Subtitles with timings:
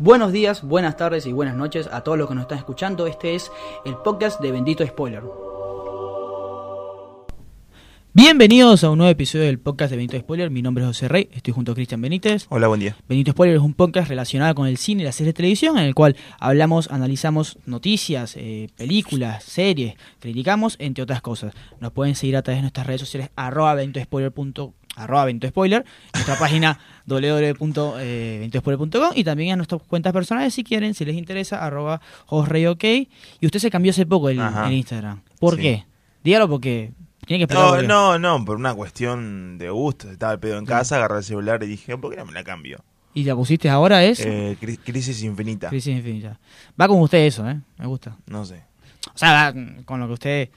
[0.00, 3.06] Buenos días, buenas tardes y buenas noches a todos los que nos están escuchando.
[3.06, 3.52] Este es
[3.84, 5.22] el podcast de Bendito Spoiler.
[8.14, 10.48] Bienvenidos a un nuevo episodio del podcast de Benito Spoiler.
[10.48, 12.46] Mi nombre es José Rey, estoy junto a Cristian Benítez.
[12.48, 12.96] Hola, buen día.
[13.10, 15.84] Benito Spoiler es un podcast relacionado con el cine y las series de televisión en
[15.84, 21.52] el cual hablamos, analizamos noticias, eh, películas, series, criticamos, entre otras cosas.
[21.78, 26.78] Nos pueden seguir a través de nuestras redes sociales arroba benitospoiler.com arroba Spoiler, nuestra página
[27.06, 32.84] www.ventospoiler.com y también a nuestras cuentas personales si quieren, si les interesa, arroba OK.
[32.84, 33.08] Y
[33.42, 35.22] usted se cambió hace poco el, en Instagram.
[35.38, 35.62] ¿Por Sí.
[35.62, 35.86] qué?
[36.22, 36.92] Dígalo porque
[37.26, 40.10] tiene que No, no, no, por una cuestión de gusto.
[40.10, 42.44] Estaba el pedo en casa, agarré el celular y dije, ¿por qué no me la
[42.44, 42.84] cambio?
[43.14, 45.68] Y la pusiste ahora es Eh, cri- crisis infinita.
[45.68, 46.38] Crisis Infinita.
[46.80, 47.58] Va con usted eso, ¿eh?
[47.78, 48.16] Me gusta.
[48.26, 48.62] No sé.
[49.12, 50.48] O sea, va con lo que usted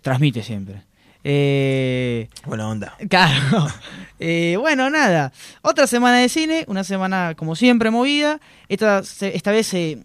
[0.00, 0.82] transmite siempre.
[1.24, 2.94] Eh, Buena onda.
[3.08, 3.66] claro.
[4.20, 5.32] Eh, bueno, nada.
[5.62, 8.40] Otra semana de cine, una semana como siempre movida.
[8.68, 9.98] Esta, esta vez se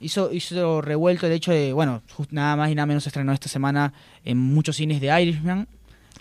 [0.00, 3.50] hizo, hizo revuelto el hecho de, bueno, nada más y nada menos se estrenó esta
[3.50, 3.92] semana
[4.24, 5.68] en muchos cines de Irishman.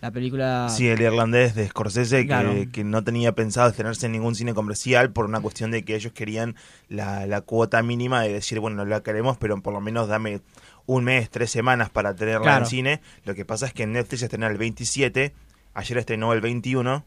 [0.02, 0.67] La película...
[0.70, 2.52] Sí, el irlandés de Scorsese, Claro.
[2.53, 5.95] que, que no tenía pensado estrenarse en ningún cine comercial por una cuestión de que
[5.95, 6.58] ellos querían
[6.89, 10.42] la, la cuota mínima de decir, bueno, no la queremos, pero por lo menos dame
[10.86, 12.66] un mes, tres semanas para tenerla Claro.
[12.66, 13.02] en cine.
[13.26, 15.34] Lo que pasa es que Netflix estrena el 27,
[15.73, 17.03] ayer estrenó el 21.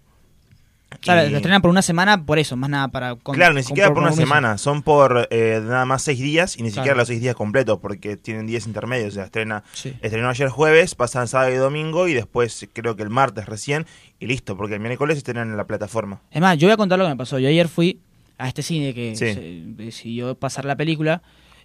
[0.88, 3.16] o sea, y- lo estrenan por una semana por eso, más nada para...
[3.16, 6.62] con- claro, ni siquiera por una semana, son por eh, nada más seis días y
[6.62, 6.82] ni Claro.
[6.82, 9.08] siquiera los seis días completos porque tienen días intermedios.
[9.08, 9.94] O sea, estrena, Sí.
[10.00, 13.84] estrenó ayer jueves, pasan sábado y domingo y después creo que el martes recién
[14.20, 16.20] y listo, porque el miércoles estrenan en la plataforma.
[16.30, 17.38] Es más, yo voy a contar lo que me pasó.
[17.41, 18.00] Yo ayer fui
[18.38, 19.34] a este cine que Sí.
[19.34, 21.20] se decidió pasar la película.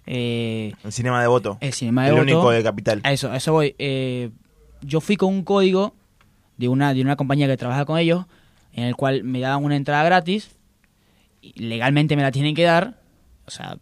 [0.06, 1.58] Eh, El cinema de voto.
[1.60, 2.22] el cinema de el Boto.
[2.24, 3.00] único de Capital.
[3.04, 3.74] A eso, a eso voy.
[3.78, 4.30] Eh,
[4.82, 5.94] yo fui con un código
[6.56, 8.26] de una, de una compañía que trabaja con ellos,
[8.72, 10.50] en el cual me daban una entrada gratis.
[11.40, 12.98] y legalmente me la tienen que dar.
[13.46, 13.76] O sea,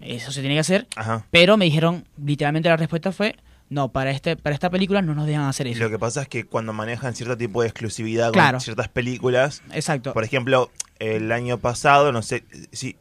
[0.00, 0.86] eso se tiene que hacer.
[0.96, 1.24] Ajá.
[1.30, 3.36] Pero me dijeron, literalmente la respuesta fue,
[3.70, 5.84] no, para, este, para esta película no nos dejan hacer Y eso.
[5.84, 8.56] lo que pasa es que cuando manejan cierto tipo de exclusividad Claro.
[8.58, 10.12] con ciertas películas, Exacto.
[10.12, 12.96] por ejemplo, el año pasado, no sé si...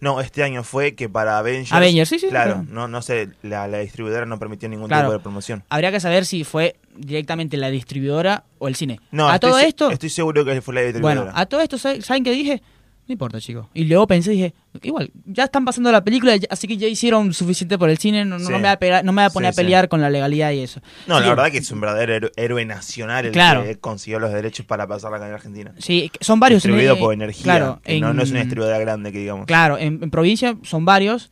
[0.00, 1.72] No, este año fue que para Avengers...
[1.72, 2.66] Avengers, sí, sí, Claro, claro.
[2.70, 5.04] no, no sé, la, la distribuidora no permitió ningún Claro.
[5.08, 5.62] tipo de promoción.
[5.68, 9.00] Habría que saber si fue directamente la distribuidora o el cine.
[9.10, 9.90] No, a estoy todo esto...
[9.90, 11.22] Estoy seguro que fue la distribuidora.
[11.24, 12.62] Bueno, a todo esto, ¿saben saben qué dije?
[13.06, 13.66] No importa, chicos.
[13.74, 17.34] Y luego pensé, dije, igual, ya están pasando la película, ya- así que ya hicieron
[17.34, 19.52] suficiente por el cine, no, no me, voy a pelear- no me voy a poner
[19.52, 20.80] Sí, a pelear con la legalidad y eso.
[21.06, 23.62] No, Así la verdad que es un verdadero héroe, nacional el Claro.
[23.64, 25.74] que consiguió los derechos para pasarla acá en Argentina.
[25.78, 26.62] Sí, son varios.
[26.62, 27.42] Distribuido por energía.
[27.44, 29.44] Claro, que no, en- no es una distribuidora grande que digamos.
[29.46, 31.30] Claro, en, en provincia son varios.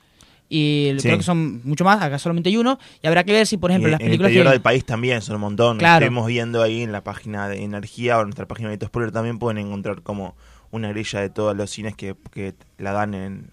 [0.54, 1.04] Y Sí.
[1.08, 2.78] creo que son mucho más, acá solamente hay uno.
[3.02, 4.52] Y habrá que ver si, por ejemplo, Y las en el películas interior que...
[4.52, 5.78] del país también son un montón.
[5.78, 6.04] Claro.
[6.04, 9.38] Estuvimos viendo ahí en la página de Energía o en nuestra página de Spoiler también
[9.38, 10.36] pueden encontrar como
[10.72, 13.50] una grilla de todos los cines que, que la dan en,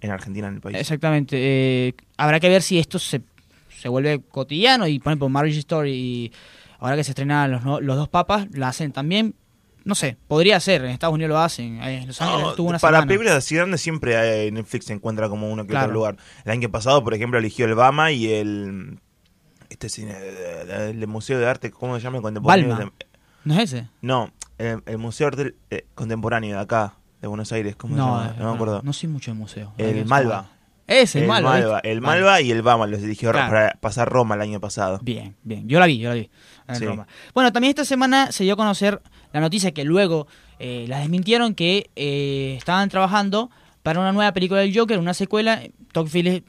[0.00, 0.76] en Argentina, en el país.
[0.76, 1.36] Exactamente.
[1.38, 3.22] eh, habrá que ver si esto se,
[3.78, 6.32] se vuelve cotidiano y, por ejemplo, Marriage Story y
[6.80, 9.34] ahora que se estrenan los, no- los dos papas, la hacen también.
[9.84, 10.84] No sé, podría ser.
[10.84, 11.82] En Estados Unidos lo hacen.
[11.82, 13.08] En Los Ángeles No, estuvo una para semana.
[13.08, 15.86] películas así grandes siempre eh, Netflix se encuentra como uno que Claro.
[15.86, 16.16] otro lugar.
[16.44, 18.98] El año pasado, por ejemplo, eligió el Bama y el
[19.70, 20.14] este cine
[20.90, 22.20] el Museo de Arte, ¿cómo se llama?
[22.20, 22.92] Balma.
[23.44, 23.88] ¿No es ese?
[24.02, 24.30] no,
[24.62, 28.24] el, el Museo de Arte eh, Contemporáneo de acá, de Buenos Aires, ¿cómo no, se
[28.26, 28.34] llama?
[28.36, 28.80] eh, No me acuerdo.
[28.82, 29.72] No soy mucho de museo.
[29.78, 30.48] el Malva.
[30.86, 31.58] Ese, el, el Malva.
[31.84, 32.20] El Vale.
[32.22, 33.50] Malva y el Bama los eligió Claro.
[33.50, 34.98] para pasar Roma el año pasado.
[35.02, 35.68] Bien, bien.
[35.68, 36.28] Yo la vi, yo la vi.
[36.68, 36.84] en Sí.
[36.84, 37.06] Roma.
[37.34, 39.00] Bueno, también esta semana se dio a conocer
[39.32, 40.26] la noticia que luego
[40.58, 43.50] eh, la desmintieron que eh, estaban trabajando
[43.82, 45.62] para una nueva película del Joker, una secuela.
[45.92, 46.42] Todd Phillips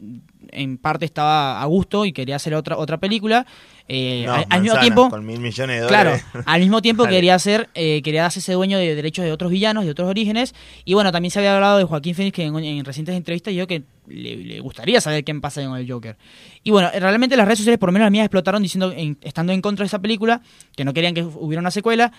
[0.51, 3.45] en parte estaba a gusto y quería hacer otra otra película.
[3.89, 6.25] Eh, No, al, mismo tiempo, Con mil millones de Claro, dólares.
[6.45, 9.91] al mismo tiempo quería hacer, eh, quería hacerse dueño de derechos de otros villanos, de
[9.91, 10.53] otros orígenes.
[10.85, 13.67] Y bueno, también se había hablado de Joaquín Phoenix que en, en recientes entrevistas dijo
[13.67, 16.15] que le, le gustaría saber qué pasa con el Joker.
[16.63, 19.51] Y bueno, realmente las redes sociales, por lo menos las mías, explotaron diciendo, en- estando
[19.51, 20.41] en contra de esa película,
[20.77, 22.13] que no querían que hubiera una secuela.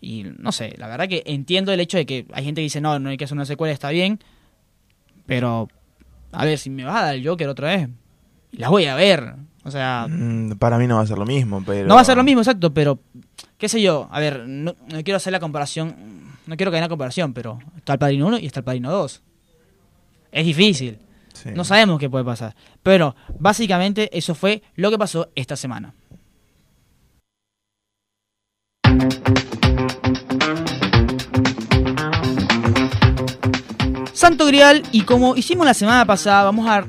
[0.00, 2.80] Y no sé, la verdad que entiendo el hecho de que hay gente que dice,
[2.80, 4.20] no, no hay que hacer una secuela, está bien.
[5.26, 5.68] Pero,
[6.32, 7.88] a ver, si me vas a dar el Joker otra vez,
[8.52, 9.34] las voy a ver.
[9.64, 11.86] O sea, Mm, Para mí no va a ser lo mismo, pero...
[11.88, 12.98] no va a ser lo mismo, exacto, pero
[13.56, 15.94] qué sé yo, a ver, no, no quiero hacer la comparación,
[16.46, 18.90] no quiero que haya una comparación, pero está el Padrino 1 y está el Padrino
[18.92, 19.22] 2.
[20.32, 20.98] Es difícil,
[21.32, 21.48] Sí.
[21.54, 25.94] no sabemos qué puede pasar, pero básicamente eso fue lo que pasó esta semana.
[34.24, 36.86] Santo Grial y como hicimos la semana pasada, vamos a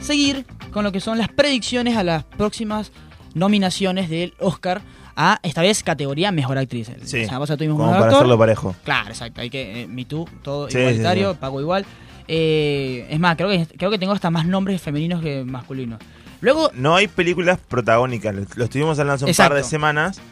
[0.00, 2.92] seguir con lo que son las predicciones a las próximas
[3.34, 4.80] nominaciones del Oscar
[5.14, 6.90] a esta vez categoría mejor actriz.
[7.04, 8.16] Sí, semana pasada tuvimos como para actor.
[8.20, 8.74] hacerlo parejo.
[8.84, 9.42] Claro, exacto.
[9.42, 11.84] Hay que, eh, Me Too, todo Sí, igualitario, sí, pago igual.
[12.26, 15.98] Eh, es más, creo que, creo que tengo hasta más nombres femeninos que masculinos.
[16.40, 19.50] Luego, No hay películas protagónicas, lo, lo estuvimos hablando hace un Exacto.
[19.56, 20.22] par de semanas.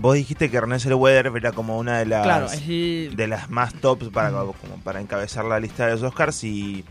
[0.00, 4.08] Vos dijiste que René Zellweger era como una de las claro, de las más tops
[4.10, 4.54] para, como
[4.84, 6.84] para encabezar la lista de los Oscars y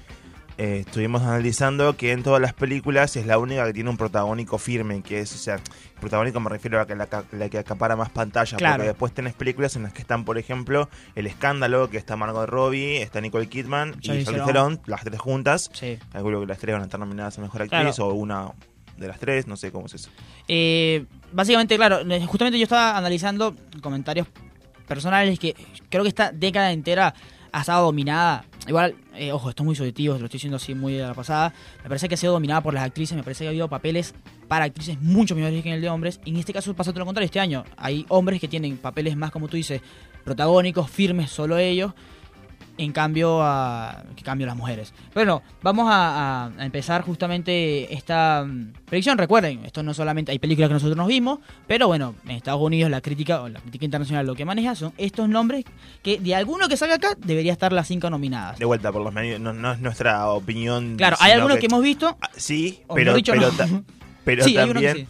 [0.57, 4.59] eh, estuvimos analizando que en todas las películas es la única que tiene un protagónico
[4.59, 5.59] firme, que es, o sea,
[5.99, 7.07] protagónico me refiero a que la,
[7.49, 8.75] que acapara más pantalla, Claro.
[8.75, 12.47] porque después tenés películas en las que están, por ejemplo, El Escándalo, que está Margot
[12.47, 14.45] Robbie, está Nicole Kidman y Charlize Theron.
[14.45, 15.71] Theron, las tres juntas.
[15.73, 15.97] sí.
[16.11, 18.07] Calculo que las tres van a estar nominadas a Mejor Actriz Claro.
[18.09, 18.49] o una
[18.97, 20.09] de las tres, no sé cómo es eso.
[20.47, 24.27] Eh, básicamente, claro, eh, justamente yo estaba analizando comentarios
[24.87, 25.55] personales que
[25.89, 27.13] creo que esta década entera
[27.51, 28.45] ha estado dominada.
[28.67, 31.53] Igual, eh, ojo, esto es muy subjetivo, lo estoy diciendo así muy de la pasada.
[31.83, 34.15] Me parece que ha sido dominada por las actrices, me parece que ha habido papeles
[34.47, 36.19] para actrices mucho mejores que en el de hombres.
[36.25, 37.25] Y en este caso pasa todo lo contrario.
[37.25, 39.81] Este año hay hombres que tienen papeles más, como tú dices,
[40.23, 41.93] protagónicos, firmes, solo ellos.
[42.75, 44.93] En cambio, a, que cambio las mujeres.
[45.13, 49.17] Pero no, vamos a, empezar justamente esta mm, predicción.
[49.17, 52.89] Recuerden, esto no solamente hay películas que nosotros nos vimos, pero bueno, en Estados Unidos
[52.89, 55.65] la crítica o la crítica internacional lo que maneja son estos nombres
[56.01, 58.57] que de alguno que salga acá debería estar las cinco nominadas.
[58.57, 60.95] De vuelta, por los medios, no, no es nuestra opinión.
[60.97, 62.17] Claro, hay algunos que hemos visto.
[62.21, 63.57] Ah, Sí, pero, dicho, pero, no.
[63.57, 63.69] ta-
[64.25, 65.07] pero sí, también.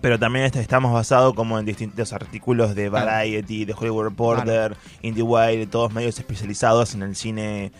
[0.00, 2.88] Pero también este- estamos basados como en distintos artículos de.
[2.88, 7.72] Variety, de Hollywood Reporter, IndieWire, todos medios especializados en el cine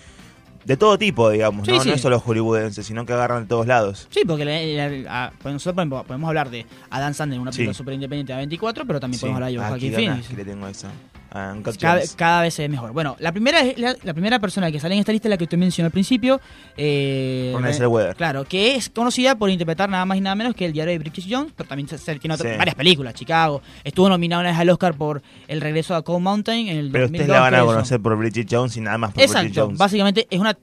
[0.65, 1.81] de todo tipo, digamos, Sí, ¿no?
[1.81, 1.89] sí.
[1.89, 4.07] No es solo hollywoodense, sino que agarran de todos lados.
[4.11, 7.79] Sí, porque la- la- a- pues nosotros podemos hablar de Adam Sandler, una película Sí.
[7.79, 10.29] súper independiente de 24, pero también podemos hablar de Ah, ganas Phoenix.
[10.29, 10.89] que le tengo esa.
[11.33, 12.93] A Uncut Cada, cada vez se ve mejor.
[12.93, 15.45] Bueno, la primera la, la primera persona que sale en esta lista es la que
[15.45, 16.41] usted mencionó al principio.
[16.77, 18.17] Eh, Renée Re- Zellweger.
[18.17, 20.99] Claro, que es conocida por interpretar nada más y nada menos que el diario de
[20.99, 22.59] Bridget Jones, pero también tiene otras- Sí.
[22.59, 23.15] varias películas.
[23.15, 23.63] Chicago.
[23.85, 27.05] Estuvo nominada una vez al Oscar por El regreso a Cold Mountain en el Pero
[27.05, 29.53] 2002, ustedes la van a conocer por Bridget Jones y nada más por Bridget.
[29.55, 29.79] Jones.
[29.79, 30.57] Básicamente es una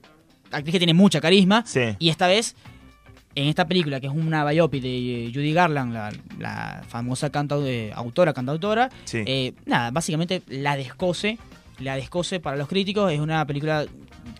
[0.50, 1.62] actriz que tiene mucha carisma.
[1.66, 1.96] Sí.
[1.98, 2.56] Y esta vez,
[3.42, 7.64] en esta película, que es una biopic de eh, Judy Garland, la, la famosa cantau-
[7.66, 9.22] eh, autora, cantautora, Sí.
[9.26, 11.38] eh, nada, básicamente la descose,
[11.78, 13.12] la descose para los críticos.
[13.12, 13.86] Es una película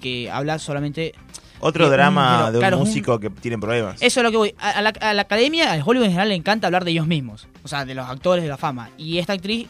[0.00, 1.14] que habla solamente...
[1.60, 4.00] Otro un- drama de un claro, es un- músico que tiene problemas.
[4.00, 4.54] Eso es lo que voy.
[4.58, 7.06] A, a la, a la academia, al Hollywood en general, le encanta hablar de ellos
[7.06, 7.48] mismos.
[7.64, 8.90] O sea, de los actores de la fama.
[8.96, 9.66] Y esta actriz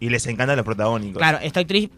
[0.00, 1.18] Y les encantan los protagónicos.
[1.18, 1.90] Claro, esta actriz,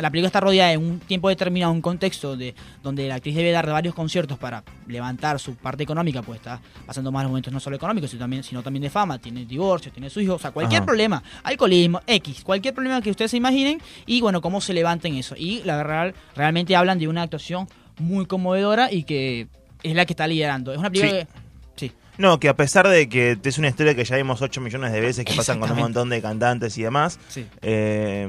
[0.00, 3.50] la película está rodeada de un tiempo determinado, un contexto de donde la actriz debe
[3.50, 7.76] dar varios conciertos para levantar su parte económica, pues está pasando malos momentos no solo
[7.76, 10.78] económicos, sino también, sino también de fama, tiene divorcio, tiene su hijo, o sea, cualquier
[10.82, 10.86] Ajá.
[10.86, 15.34] problema, alcoholismo, X, cualquier problema que ustedes se imaginen, y bueno, cómo se levanten eso.
[15.36, 17.66] Y la verdad, realmente hablan de una actuación
[17.98, 19.48] muy conmovedora y que
[19.82, 20.72] es la que está liderando.
[20.72, 21.26] Es una película Sí.
[21.26, 21.48] que...
[21.88, 24.92] Sí, No, que a pesar de que es una historia que ya vimos 8 millones
[24.92, 27.44] de veces, que pasan con un montón de cantantes y demás, sí.
[27.62, 28.28] eh,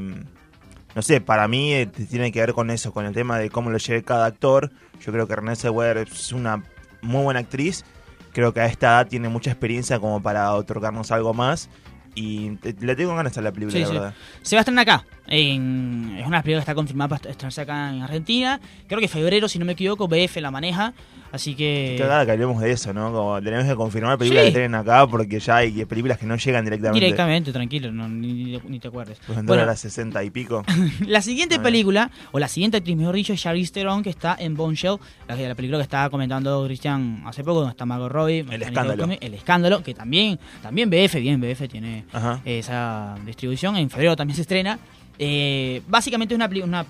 [0.95, 3.69] no sé, para mí eh, tiene que ver con eso, con el tema de cómo
[3.69, 4.71] lo lleve cada actor.
[5.01, 6.63] Yo creo que Renée Zellweger es una
[7.01, 7.86] muy buena actriz.
[8.33, 11.69] Creo que a esta edad tiene mucha experiencia como para otorgarnos algo más.
[12.15, 13.94] Y te- le tengo ganas a la película, Sí, la sí.
[13.94, 14.13] verdad.
[14.41, 15.06] Se va a estrenar acá.
[15.27, 18.59] En, es una película que está confirmada para estrenarse acá en Argentina.
[18.88, 20.94] Creo que febrero, si no me equivoco, BF la maneja.
[21.31, 21.96] Así que.
[21.98, 23.12] Qué cagada que hablemos de eso, ¿no?
[23.12, 24.50] Como tenemos que confirmar películas Sí.
[24.50, 27.00] que tienen acá porque ya hay películas que no llegan directamente.
[27.06, 29.20] Directamente, tranquilo, no, ni, ni te acuerdes.
[29.28, 30.64] Pues en Bueno, a 60 y pico.
[31.08, 34.56] la siguiente película, o la siguiente actriz, mejor dicho, es Charlize Theron, que está en
[34.56, 34.98] Bombshell,
[35.28, 38.44] la, la película que estaba comentando Cristian hace poco, donde está Margot Robbie.
[38.44, 39.07] Nicole Escándalo.
[39.19, 42.42] El escándalo, que también, también BF, bien, BF tiene Ajá.
[42.45, 43.78] esa distribución.
[43.78, 44.80] En febrero también se estrena.
[45.19, 46.86] Eh, básicamente es una, una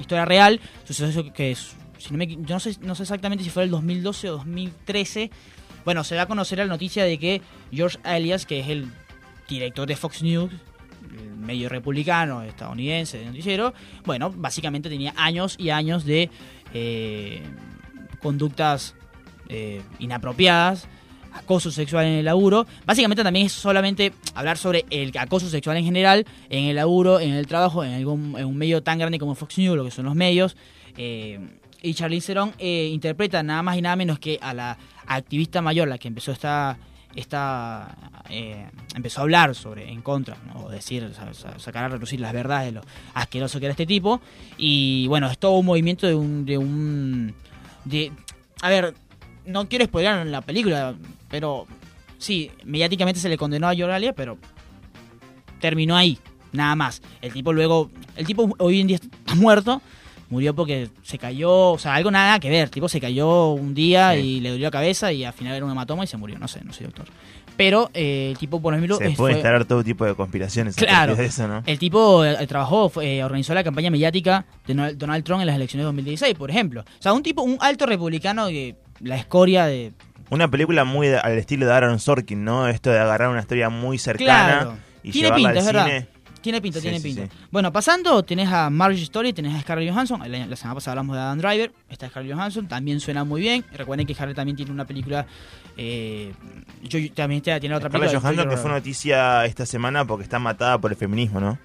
[0.00, 0.60] historia real.
[0.84, 1.76] Suceso que es.
[2.10, 5.30] No yo no sé, no sé exactamente si fue el 2012 o 2013.
[5.84, 7.42] Bueno, se da a conocer la noticia de que
[7.72, 8.86] George Elias, que es el
[9.48, 10.52] director de Fox News,
[11.12, 16.30] el medio republicano estadounidense de noticiero, bueno, básicamente tenía años y años de
[16.72, 17.42] eh,
[18.20, 18.94] conductas
[19.48, 20.88] eh, inapropiadas,
[21.32, 22.66] acoso sexual en el laburo.
[22.86, 27.32] Básicamente también es solamente hablar sobre el acoso sexual en general, en el laburo, en
[27.32, 30.04] el trabajo, en, algún, en un medio tan grande como Fox News, lo que son
[30.04, 30.56] los medios.
[30.96, 31.40] Eh,
[31.82, 35.88] y Charlize Theron eh, interpreta nada más y nada menos que a la activista mayor,
[35.88, 36.78] la que empezó esta,
[37.14, 37.94] esta
[38.30, 42.32] eh, empezó a hablar sobre en contra, o decir, sa- sa- sacar a relucir las
[42.32, 42.82] verdades de lo
[43.14, 44.20] asqueroso que era este tipo.
[44.56, 47.34] Y bueno, es todo un movimiento de un, de un,
[47.84, 48.12] de,
[48.62, 48.94] a ver,
[49.46, 50.94] no quiero spoiler en la película,
[51.28, 51.66] pero
[52.18, 54.38] sí, mediáticamente se le condenó a Yoralia, pero
[55.60, 56.18] terminó ahí,
[56.52, 57.02] nada más.
[57.20, 59.80] El tipo luego, el tipo hoy en día está muerto,
[60.32, 64.14] murió porque se cayó, o sea, algo nada que ver, tipo se cayó un día
[64.14, 64.18] Sí.
[64.20, 66.48] y le dolió la cabeza y al final era un hematoma y se murió, no
[66.48, 67.06] sé, no soy doctor.
[67.56, 70.74] Pero eh, el tipo, por ejemplo, Se es- puede fue- instalar todo tipo de conspiraciones.
[70.74, 71.14] Claro.
[71.14, 71.62] partir de eso, ¿no?
[71.66, 75.56] el tipo eh, trabajó, fue, eh, organizó la campaña mediática de Donald Trump en las
[75.56, 76.80] elecciones de 2016, por ejemplo.
[76.80, 79.92] O sea, un tipo, un alto republicano que la escoria de...
[80.30, 82.66] Una película muy de- al estilo de Aaron Sorkin, ¿no?
[82.68, 84.24] Esto de agarrar una historia muy cercana
[84.62, 84.74] Claro.
[85.02, 86.08] y Tiene llevarla pinta, es al verdad.
[86.42, 87.32] Tiene pinta, Sí, tiene sí, pinta.
[87.32, 87.40] sí.
[87.50, 90.20] Bueno, pasando, tenés a Marriage Story, tenés a Scarlett Johansson.
[90.30, 91.72] La semana pasada hablamos de Adam Driver.
[91.88, 93.64] Esta es Scarlett Johansson, también suena muy bien.
[93.72, 95.26] Recuerden que Scarlett también tiene una película.
[95.76, 96.32] Eh,
[96.82, 98.10] yo, también tiene otra película.
[98.10, 101.58] Scarlett Johansson que fue noticia esta semana porque está matada por el feminismo, ¿no?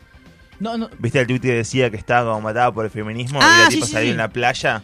[0.59, 3.39] No, no, ¿Viste el tweet que decía que estaba como matada por el feminismo?
[3.41, 4.11] Ah, y la sí, tipo sí, salió sí.
[4.11, 4.81] en la playa.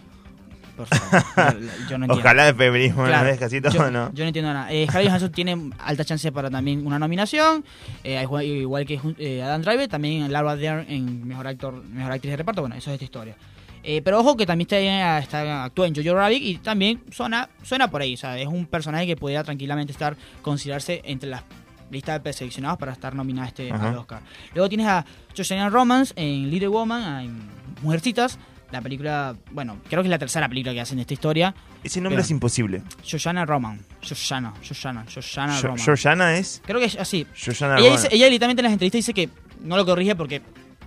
[0.76, 1.60] Por favor.
[1.90, 2.14] yo, no entiendo.
[2.14, 4.12] Ojalá el feminismo Claro, no así todo, yo, ¿no?
[4.14, 4.72] yo no entiendo nada.
[4.72, 7.64] Eh, Scarlett Johansson tiene alta chance para también una nominación,
[8.04, 12.32] eh, igual, igual que eh, Adam Driver, también Laura Dern en mejor actor, mejor actriz
[12.32, 12.62] de reparto.
[12.62, 13.36] Bueno, eso es esta historia.
[13.84, 17.90] Eh, pero ojo que también está, está, actúa en Jojo Rabbit y también suena, suena
[17.92, 18.14] por ahí.
[18.14, 21.44] O sea, es un personaje que podría tranquilamente estar, considerarse entre las
[21.92, 23.90] listas de preseleccionados para estar nominada este, Ajá.
[23.90, 24.22] al Oscar.
[24.56, 27.42] Luego tienes a Joanna Romance en Little Woman, en
[27.82, 28.40] Mujercitas.
[28.74, 31.54] La película, bueno, creo que es la tercera película que hacen de esta historia.
[31.84, 32.82] Ese nombre es imposible.
[33.08, 33.80] Joanna Roman.
[34.02, 35.78] Joanna, Joanna Jo- Roman.
[35.78, 36.60] Georgiana es.
[36.66, 37.28] Creo que es así.
[37.36, 39.30] Georgiana Ella, dice, ella literalmente en las entrevistas dice que
[39.64, 40.42] no lo corrige porque,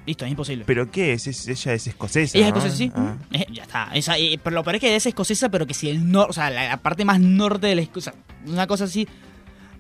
[0.05, 0.65] listo, es imposible.
[0.67, 1.29] ¿Pero qué es?
[1.29, 2.37] Es- Ella es escocesa.
[2.37, 2.91] ella es escocesa, sí.
[2.97, 3.15] Ah.
[3.31, 3.91] Eh, ya está.
[3.95, 6.33] Esa, eh, pero lo peor es que es escocesa, pero que si el norte, o
[6.33, 8.13] sea, la, la parte más norte de la escocia,
[8.47, 9.07] una cosa así,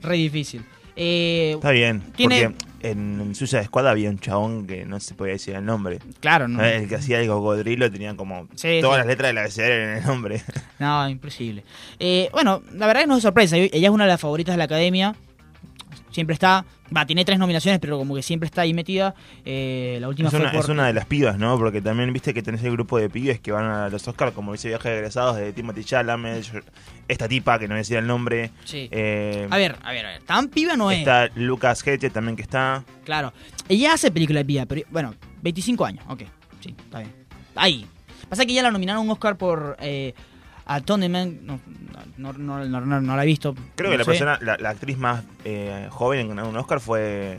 [0.01, 0.65] re difícil.
[0.95, 2.03] Eh, Está bien.
[2.17, 5.99] Tiene- Porque en Suya Squad había un chabón que no se podía decir el nombre.
[6.21, 6.65] claro, no.
[6.65, 8.99] El que hacía el cocodrilo tenía como Sí, todas sí.
[8.99, 10.43] las letras del abecedario en el nombre.
[10.79, 11.65] No, imposible.
[11.99, 13.57] Eh, bueno, la verdad que no es sorpresa.
[13.57, 15.15] Ella es una de las favoritas de la academia.
[16.17, 16.65] Siempre está.
[16.97, 19.15] Va, tiene tres nominaciones, pero como que siempre está ahí metida.
[19.45, 21.59] Eh, la última Es fue una, por- es una de las pibas, ¿no?
[21.59, 24.53] Porque también viste que tenés el grupo de pibes que van a los Oscars, como
[24.53, 26.43] dice Viaje de Egresados de Timothy Chalamet,
[27.07, 28.51] esta tipa que no decía el nombre.
[28.65, 28.89] Sí.
[28.93, 30.23] eh, A ver, a ver, a ver.
[30.23, 31.01] Tan piba no es.
[31.01, 32.83] está Lucas Hedge también que está.
[33.05, 33.31] Claro.
[33.69, 36.03] Ella hace película de piba, pero bueno, 25 años.
[36.09, 36.23] Ok,
[36.61, 37.13] sí, está bien.
[37.57, 37.87] Ahí.
[38.31, 39.77] Pasa que ya la nominaron a un Oscar por.
[39.81, 40.15] Eh,
[40.67, 41.41] a Atonement.
[41.43, 43.55] No, no, no, no, la he visto.
[43.75, 44.11] Creo que la sé.
[44.11, 47.39] persona, la, la actriz más eh, joven en ganar un Oscar fue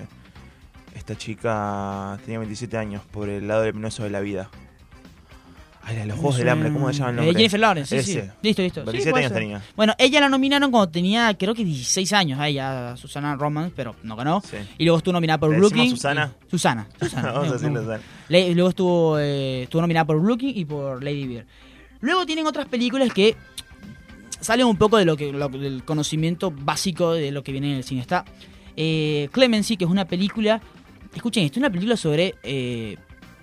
[0.95, 4.49] esta chica, tenía 27 años, por el lado luminoso de la vida.
[5.83, 6.49] Ay, los Juegos del.
[6.49, 7.35] Hambre, ¿cómo se llama el Eh, nombre?
[7.37, 8.21] Jennifer Lawrence, sí, sí.
[8.41, 8.81] Listo, listo.
[8.81, 9.41] Sí, 27 puede años ser.
[9.41, 9.61] tenía.
[9.75, 13.71] Bueno, ella la nominaron cuando tenía, creo que 16 años, a ella, a Susana Romans,
[13.73, 14.41] pero no ganó.
[14.41, 14.57] Sí.
[14.79, 15.91] Y luego estuvo nominada por ¿Le decimos Brooklyn.
[15.91, 16.33] Susana?
[16.45, 16.87] y- Susana.
[16.99, 17.31] Susana.
[17.31, 17.79] Vamos a decirle.
[17.79, 17.99] Susana.
[18.29, 21.45] Luego estuvo, eh, estuvo nominada por Brooklyn y por Lady Bird.
[22.01, 23.35] Luego tienen otras películas que
[24.39, 27.83] salen un poco de lo que del conocimiento básico de lo que viene en el
[27.83, 28.01] cine.
[28.01, 28.25] Está
[28.75, 30.61] eh, Clemency, que es una película.
[31.13, 32.97] Escuchen esto, es una película sobre eh,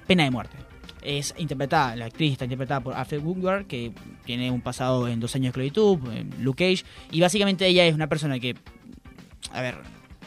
[0.07, 0.57] pena de muerte.
[1.03, 3.93] Es interpretada, la actriz está interpretada por Alfred Woodward, que
[4.25, 5.99] tiene un pasado en dos años de esclavitud,
[6.41, 8.55] Luke Cage, y básicamente ella es una persona que,
[9.53, 9.77] a ver,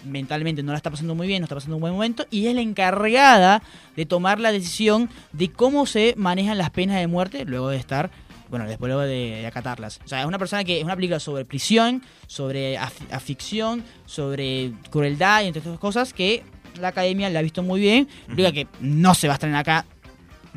[0.06, 2.56] mentalmente no la está pasando muy bien, no está pasando un buen momento, y es
[2.56, 3.62] la encargada
[3.96, 8.10] de tomar la decisión de cómo se manejan las penas de muerte luego de estar,
[8.50, 10.00] bueno, después luego de, de acatarlas.
[10.06, 14.72] O sea, es una persona que es una película sobre prisión, sobre af- aficción, sobre
[14.90, 16.44] crueldad y entre otras cosas que
[16.80, 18.08] la academia la ha visto muy bien.
[18.28, 19.86] Película que no se va a estrenar acá,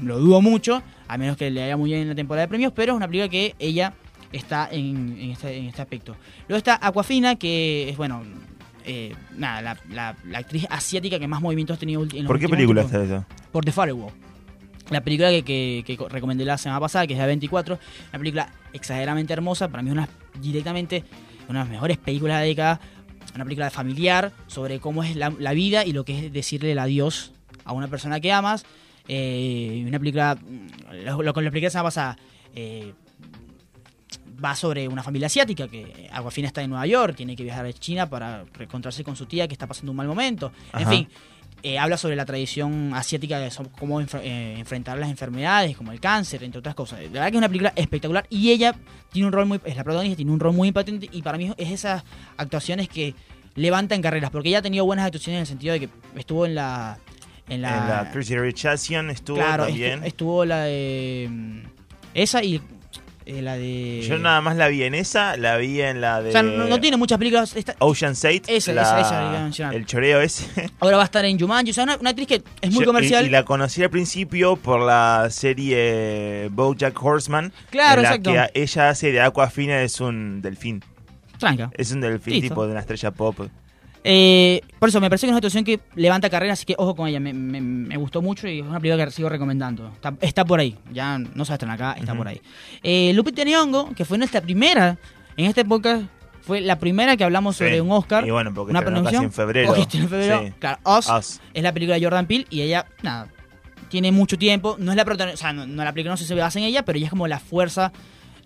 [0.00, 2.73] lo dudo mucho, a menos que le haya muy bien en la temporada de premios,
[2.75, 3.94] pero es una película que ella
[4.32, 6.14] está en, en este, en este aspecto.
[6.47, 8.23] Luego está Aquafina, que es, bueno,
[8.92, 12.38] eh, nada, la, la- la actriz asiática que más movimientos ha tenido en los ¿Por
[12.38, 13.26] qué película está esa?
[13.52, 14.12] Por The Firewall.
[14.90, 17.78] La película que, que- que co- recomendé la semana pasada, que es la 24,
[18.11, 20.09] una película exageradamente hermosa, para mí una
[20.40, 21.04] directamente
[21.49, 22.80] una de las mejores películas de la década,
[23.35, 26.78] una película familiar sobre cómo es la, la vida y lo que es decirle el
[26.80, 27.32] adiós
[27.64, 28.64] a una persona que amas.
[29.09, 32.16] Eh, una película, mm, lo, lo que le expliqué la semana pasada,
[32.54, 32.92] eh,
[34.42, 37.73] va sobre una familia asiática que Aguafina está en Nueva York, tiene que viajar a
[37.73, 40.52] China para reencontrarse con su tía que está pasando un mal momento.
[40.73, 41.09] En fin,
[41.62, 46.00] eh, habla sobre la tradición asiática de cómo enfre- eh, enfrentar las enfermedades, como el
[46.00, 47.00] cáncer, entre otras cosas.
[47.02, 48.75] La verdad que es una película espectacular y ella
[49.12, 51.52] tiene un rol muy, es la protagonista, tiene un rol muy impatente y para mí
[51.59, 52.02] es esas
[52.38, 53.14] actuaciones que
[53.56, 56.54] levantan carreras, porque ella ha tenido buenas actuaciones en el sentido de que estuvo en
[56.54, 56.99] la...
[57.49, 60.00] En la, En la Crazy Rich Asian estuvo claro, también.
[60.02, 61.26] estu- estuvo la de...
[61.28, 61.59] mm,
[62.14, 62.61] Esa y
[63.38, 64.02] eh, la de...
[64.02, 66.64] Yo nada más la vi en esa, la vi en la de O sea, no,
[66.66, 67.54] no tiene muchas películas.
[67.78, 68.42] Ocean's 8.
[68.49, 69.75] Esa, la- esa, esa, mencionar.
[69.75, 70.46] El choreo ese.
[70.80, 71.70] ahora va a estar en Jumanji.
[71.70, 73.25] O sea, una, una actriz que es muy Yo- comercial.
[73.25, 77.52] Y, y la conocí al principio por la serie BoJack Horseman.
[77.70, 78.32] Claro, en la exacto.
[78.52, 80.82] que ella hace de Aquafina es un delfín.
[81.38, 81.70] Tranca.
[81.75, 82.49] Es un delfín Listo.
[82.49, 83.38] tipo de una estrella pop.
[84.02, 86.95] Eh, por eso me parece que es una actuación que levanta carrera, así que ojo
[86.97, 87.21] con ella.
[87.21, 89.88] Me, me- me gustó mucho y es una película que sigo recomendando.
[89.92, 92.40] Está, está por ahí, ya no se estrenar acá, está por ahí.
[92.83, 94.97] Eh, Lupita Nyong'o, que fue nuestra primera
[95.37, 96.04] en este podcast,
[96.42, 97.64] fue la primera que hablamos Sí.
[97.64, 98.26] sobre un Oscar.
[98.26, 99.25] Y bueno, porque una premiación.
[99.25, 99.66] en febrero.
[99.69, 100.42] Porque estrenó en febrero.
[100.47, 100.52] Sí.
[100.59, 101.40] Claro, Us, Us.
[101.52, 103.28] es la película de Jordan Peele y ella, nada,
[103.90, 104.76] tiene mucho tiempo.
[104.78, 106.85] No es la protagonista, o sea, no, no la película no se basa en ella,
[106.87, 107.92] pero ella es como la fuerza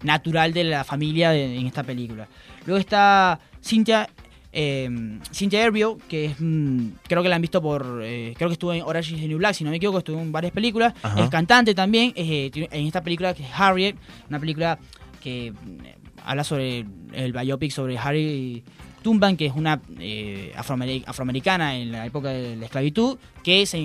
[0.03, 2.27] natural de la familia de- en esta película.
[2.67, 4.09] Luego está Cynthia,
[4.55, 4.89] eh,
[5.33, 8.73] Cynthia Erivo, que es, mm, creo que la han visto por, eh, creo que estuvo
[8.73, 10.95] en Orange is the New Black, si no me equivoco, estuvo en varias películas.
[11.03, 11.23] Ajá.
[11.25, 13.97] Es cantante también, eh, en esta película que es Harriet,
[14.29, 14.79] una película
[15.23, 18.63] que mm, habla sobre el biopic sobre Harry
[19.03, 23.79] Tumban, que es una eh, afroameri- afroamericana en la época de la esclavitud, que se,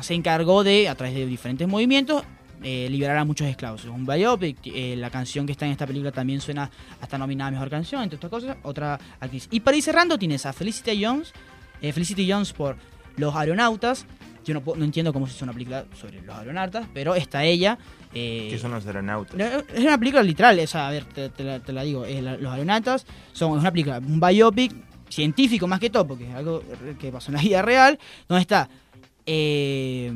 [0.00, 2.22] se encargó de, a través de diferentes movimientos,
[2.62, 3.82] eh, liberar a muchos esclavos.
[3.84, 7.48] Es un biopic, eh, la canción que está en esta película también suena hasta nominada
[7.48, 9.48] a Mejor Canción, entre otras cosas, otra actriz.
[9.50, 11.32] Y para ir cerrando tienes a Felicity Jones,
[11.80, 12.76] eh, Felicity Jones por
[13.16, 14.06] Los Aeronautas,
[14.44, 17.78] yo no, no entiendo cómo se hizo una película sobre los aeronautas, pero está ella.
[18.12, 19.38] Que son los aeronautas.
[19.72, 22.04] Es una película literal, sea, a ver, te, te la, te la digo.
[22.04, 24.74] la- los aeronautas son es una película, un biopic
[25.08, 26.62] científico más que todo, porque es algo
[26.98, 28.68] que pasó en la vida real, donde está.
[29.26, 30.12] eh,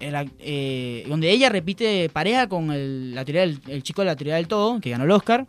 [0.00, 4.16] el eh, donde ella repite pareja con el, la teoría del, el chico de la
[4.16, 5.46] teoría del todo, que ganó el Oscar,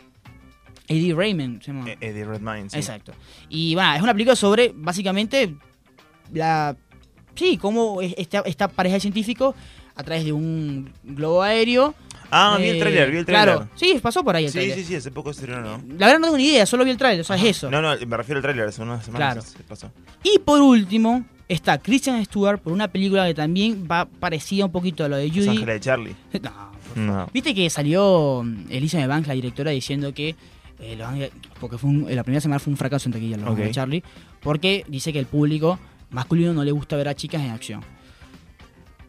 [0.88, 1.62] Eddie Raymond.
[1.62, 1.86] se llama.
[2.00, 2.78] Eddie Redmayne, sí.
[2.78, 3.14] Exacto.
[3.50, 5.56] Y bueno, es una película sobre básicamente
[6.34, 6.76] la.
[7.36, 9.56] Sí, cómo es- esta, esta pareja de científicos
[9.96, 11.96] a través de un globo aéreo.
[12.32, 13.56] Ah, vi eh, el tráiler, vi el tráiler.
[13.56, 14.78] Claro, sí, pasó por ahí el Sí, tráiler.
[14.78, 15.84] sí, sí, hace poco estrenó, ¿no?
[15.98, 17.70] La verdad no tengo ni idea, solo vi el tráiler, o sea, es eso.
[17.70, 19.42] No, no, me refiero al tráiler, hace unas semanas Claro.
[19.42, 19.92] se pasó.
[20.24, 25.04] Y por último está Christian Stewart por una película que también va parecida un poquito
[25.04, 25.50] a lo de Los Judy.
[25.50, 26.16] Ángeles de Charlie.
[26.42, 27.30] No, No.
[27.34, 30.36] Viste que salió mm, Elizabeth Banks, la directora, diciendo que
[30.80, 33.44] eh, Los Ángeles- porque fue un- la primera semana fue un fracaso en taquilla Los
[33.46, 33.50] Ok.
[33.52, 34.04] Ángeles de Charlie,
[34.42, 35.78] porque dice que el público
[36.10, 37.82] masculino no le gusta ver a chicas en acción.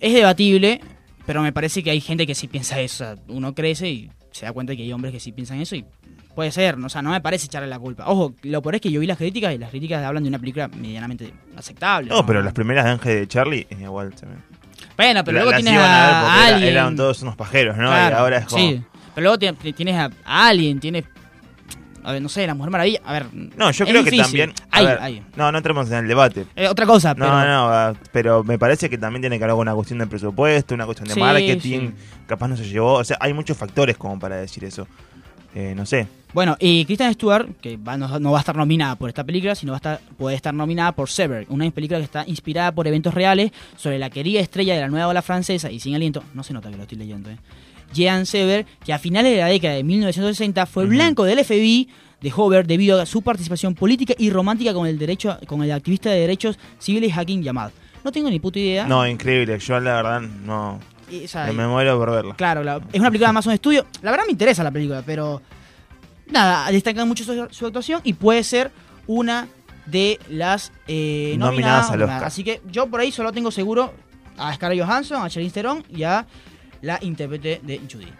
[0.00, 0.80] Es debatible,
[1.26, 3.04] pero me parece que hay gente que sí piensa eso.
[3.04, 5.76] O sea, uno crece y se da cuenta que hay hombres que sí piensan eso
[5.76, 5.84] y
[6.34, 6.86] puede ser, ¿no?
[6.86, 8.04] o sea, no me parece echarle la culpa.
[8.08, 10.38] Ojo, lo peor es que yo vi las críticas y las críticas hablan de una
[10.38, 12.08] película medianamente aceptable.
[12.08, 14.42] No, pero las primeras de Ángeles de Charlie es igual también.
[14.96, 16.68] Bueno, pero La- luego tienes a, era- Alien.
[16.72, 17.86] eran todos unos pajeros, ¿no?
[17.88, 18.58] Claro, y ahora es como...
[18.62, 18.82] Sí,
[19.14, 21.04] pero luego ti- tienes a Alien, tienes.
[22.04, 23.00] A ver, no sé, la Mujer Maravilla.
[23.04, 23.26] A ver.
[23.57, 24.53] No, yo creo que también...
[24.70, 25.22] Hay, ver, hay.
[25.37, 26.46] No, no entremos en el debate.
[26.57, 27.31] Eh, otra cosa, No, pero.
[27.31, 30.74] no, ah, pero me parece que también tiene que ver con una cuestión de presupuesto,
[30.74, 31.94] una cuestión de Sí, marketing, sí.
[32.26, 34.87] capaz no se llevó, o sea, hay muchos factores como para decir eso.
[35.55, 36.09] Eh, no sé.
[36.33, 39.55] Bueno, y Kristen Stewart, que va- no, no va a estar nominada por esta película,
[39.55, 42.87] sino va a estar, puede estar nominada por Sever, una película que está inspirada por
[42.88, 46.42] eventos reales sobre la querida estrella de la nueva ola francesa y sin aliento, no
[46.42, 47.37] se nota que lo estoy leyendo, ¿eh?
[47.92, 51.88] Jean Sever, que a finales de la década de 1960 fue blanco del FBI
[52.20, 56.11] de Hoover debido a su participación política y romántica con el derecho con el activista
[56.11, 57.70] de derechos civiles Hakim Yamad.
[58.05, 58.87] No tengo ni puta idea.
[58.87, 60.78] No, increíble, yo la verdad no...
[61.11, 62.35] Y, o sea, me muero por verla.
[62.37, 63.87] Claro, la- es una película de Amazon Studio.
[64.02, 65.42] La verdad me interesa la película, pero
[66.28, 68.70] nada, destacan mucho su, su actuación y puede ser
[69.07, 69.48] una
[69.87, 71.90] de las eh, Nominadas nominadas.
[71.90, 72.24] al Oscar.
[72.24, 73.92] Así que yo por ahí solo tengo seguro
[74.38, 76.24] a Scarlett Johansson, a Charlize Theron y a
[76.83, 78.12] la intérprete de Judy.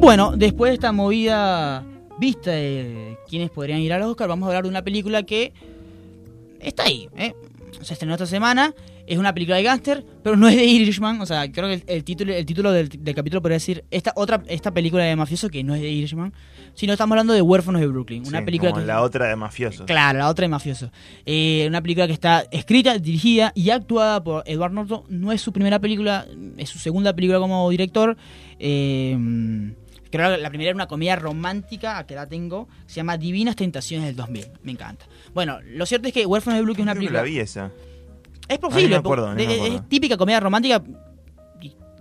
[0.00, 1.82] Bueno, después de esta movida
[2.18, 5.54] vista de quienes podrían ir a Oscar, vamos a hablar de una película que
[6.60, 7.34] está ahí, ¿eh?
[7.80, 8.74] Se estrenó esta semana,
[9.06, 11.84] es una película de gángster, pero no es de Irishman, o sea, creo que el,
[11.86, 15.48] el título, el título del, del capítulo podría decir esta otra esta película de mafioso
[15.50, 16.32] que no es de Irishman,
[16.74, 19.36] sino estamos hablando de Huérfanos de Brooklyn, una Sí, película como que la otra de
[19.36, 19.86] mafiosos.
[19.86, 20.90] Claro, la otra de mafioso.
[21.26, 25.02] Eh, una película que está escrita, dirigida y actuada por Edward Norton.
[25.08, 28.16] No es su primera película, es su segunda película como director.
[28.58, 29.16] Eh,
[30.10, 32.68] creo que la primera era una comedia romántica, que la tengo.
[32.86, 34.46] Se llama Divinas Tentaciones del 2000.
[34.62, 35.06] Me encanta.
[35.34, 37.18] Bueno, lo cierto es que Huérfanos de Brooklyn es una película...
[37.20, 37.70] la vi esa.
[38.48, 38.88] Es posible.
[38.90, 40.82] no acuerdo, de- es típica comedia romántica.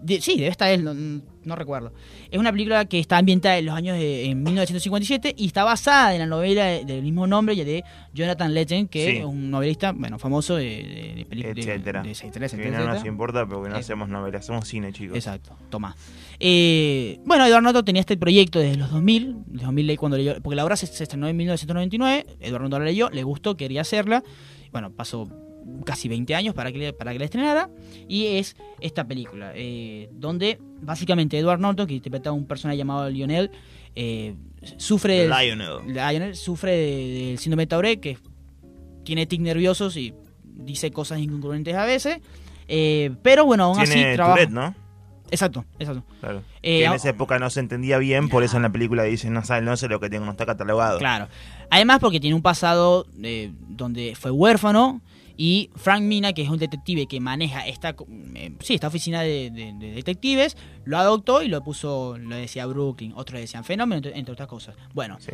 [0.02, 1.94] De- sí, debe estar él, no, no recuerdo.
[2.30, 6.14] Es una película que está ambientada en los años de en 1957 y está basada
[6.14, 9.18] en la novela de- del mismo nombre y de Jonathan Letton, que Sí.
[9.20, 11.56] es un novelista, bueno, famoso de, películas.
[11.56, 12.04] de- Etcétera.
[12.04, 13.80] de etcétera, Que etcétera, no nos importa porque no Eh.
[13.80, 15.16] hacemos novelas, hacemos cine, chicos.
[15.16, 15.96] Exacto, toma.
[16.38, 20.58] Eh, bueno, Edward Norton tenía este proyecto desde los 2000, desde 2000 cuando leyó, porque
[20.58, 24.22] la obra se, se estrenó en 1999, Edward Norton la leyó, le gustó, quería hacerla,
[24.74, 25.30] bueno, pasó
[25.86, 27.70] casi 20 años para que, para que la estrenara,
[28.08, 33.10] y es esta película, eh, donde básicamente Edward Norton, que interpretaba a un personaje llamado
[33.10, 33.52] Lionel,
[33.96, 34.36] eh,
[34.78, 35.88] sufre Lionel.
[35.88, 38.18] Lionel sufre de- del síndrome de Tourette, que
[39.04, 42.20] tiene tic nerviosos y dice cosas incongruentes a veces.
[42.68, 44.36] Eh, pero bueno, aún Tiene así trabaja.
[44.38, 44.76] Tourette, ¿no?
[45.32, 46.04] Exacto, exacto.
[46.22, 46.44] Claro.
[46.62, 49.04] Eh, que en ah- esa época no se entendía bien, por eso en la película
[49.04, 51.00] dicen, no sabe, no sé lo que tengo, no está catalogado.
[51.00, 51.28] Claro.
[51.72, 55.02] Además, porque tiene un pasado eh, donde fue huérfano
[55.38, 57.96] y Frank Mina, que es un detective que maneja esta,
[58.36, 62.66] eh, sí, esta oficina de, de- de detectives, lo adoptó y lo puso, lo decía
[62.68, 64.76] Brooklyn, otros decían Fenómeno, entre, entre otras cosas.
[64.94, 65.32] Bueno, Sí.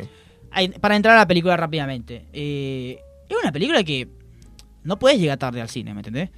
[0.80, 2.24] Para entrar a la película rápidamente.
[2.32, 4.08] eh, es una película que
[4.82, 6.30] no puedes llegar tarde al cine, ¿me entendés?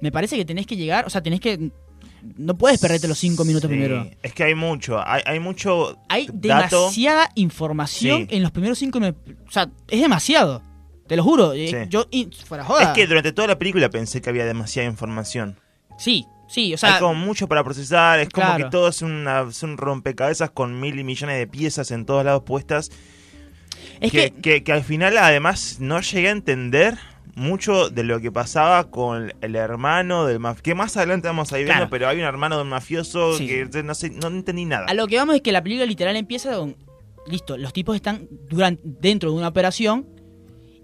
[0.00, 1.70] Me parece que tenés que llegar, o sea, tenés que...
[2.36, 4.08] No puedes perderte los cinco minutos Sí, primero.
[4.22, 6.78] Es que hay mucho, hay, hay mucho Hay dato.
[6.80, 8.34] demasiada información Sí.
[8.36, 9.22] en los primeros cinco minutos.
[9.46, 10.62] O sea, es demasiado.
[11.06, 11.52] Te lo juro.
[11.52, 11.76] eh, Sí.
[11.88, 12.06] Yo,
[12.46, 12.82] fuera joda.
[12.82, 15.58] Es que durante toda la película pensé que había demasiada información.
[15.98, 16.94] Sí, sí, o sea...
[16.94, 20.80] hay como mucho para procesar, es como que todo es, una, es un rompecabezas con
[20.80, 22.90] mil y millones de piezas en todos lados puestas.
[24.00, 24.40] es que, que...
[24.40, 26.98] que- que al final además no llegué a entender
[27.36, 30.62] mucho de lo que pasaba con el hermano del mafioso.
[30.62, 33.46] Que más adelante vamos a ir viendo, pero hay un hermano del mafioso Sí.
[33.48, 34.86] que no sé, no entendí nada.
[34.86, 36.76] A lo que vamos es que la película literal empieza con...
[37.26, 40.06] Listo, los tipos están durante, dentro de una operación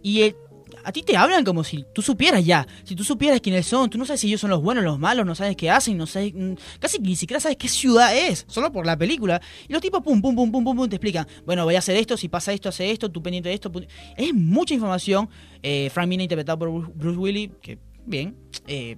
[0.03, 0.35] y
[0.83, 2.67] a ti te hablan como si tú supieras ya.
[2.85, 5.27] Si tú supieras quiénes son, tú no sabes si ellos son los buenos, los malos,
[5.27, 6.33] no sabes qué hacen, no sabes...
[6.35, 9.43] mm, Casi ni siquiera sabes qué ciudad es, solo por la película.
[9.69, 11.27] Y los tipos pum, pum, pum, pum, pum, pum, te explican.
[11.45, 13.71] Bueno, voy a hacer esto, si pasa esto, hace esto, tú pendiente de esto.
[13.71, 13.87] pun-
[14.17, 15.29] Es mucha información.
[15.63, 18.37] Eh, Frank Mina interpretado por Bruce- Willis, que bien.
[18.67, 18.97] Eh,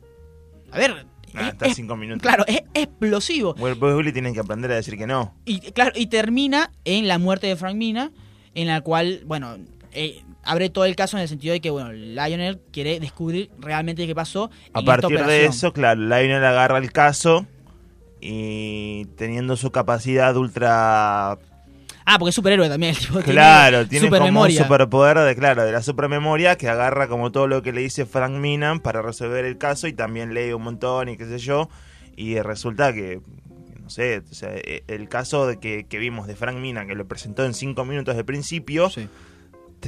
[0.70, 1.06] a ver...
[1.34, 2.22] Ah, está es- cinco minutos.
[2.22, 3.54] Claro, es explosivo.
[3.58, 5.34] Will Bruce Willis tienen que aprender a decir que no.
[5.46, 8.12] Y claro, y termina en la muerte de Frank Mina,
[8.54, 9.56] en la cual, bueno,
[9.92, 14.06] eh, abre todo el caso en el sentido de que, bueno, Lionel quiere descubrir realmente
[14.06, 14.50] qué pasó.
[14.72, 17.46] A partir de eso, claro, Lionel agarra el caso
[18.20, 21.38] y teniendo su capacidad ultra
[22.04, 23.20] Ah, porque es superhéroe también el tipo.
[23.20, 27.62] Claro, tiene como un superpoder de, claro, de la supermemoria que agarra como todo lo
[27.62, 31.16] que le dice Frank Minan para resolver el caso y también lee un montón y
[31.16, 31.68] qué sé yo.
[32.16, 33.20] Y resulta que,
[33.80, 36.94] no sé, o sea, e- el caso de que, que vimos de Frank Minan, que
[36.96, 39.08] lo presentó en cinco minutos de principio, Sí.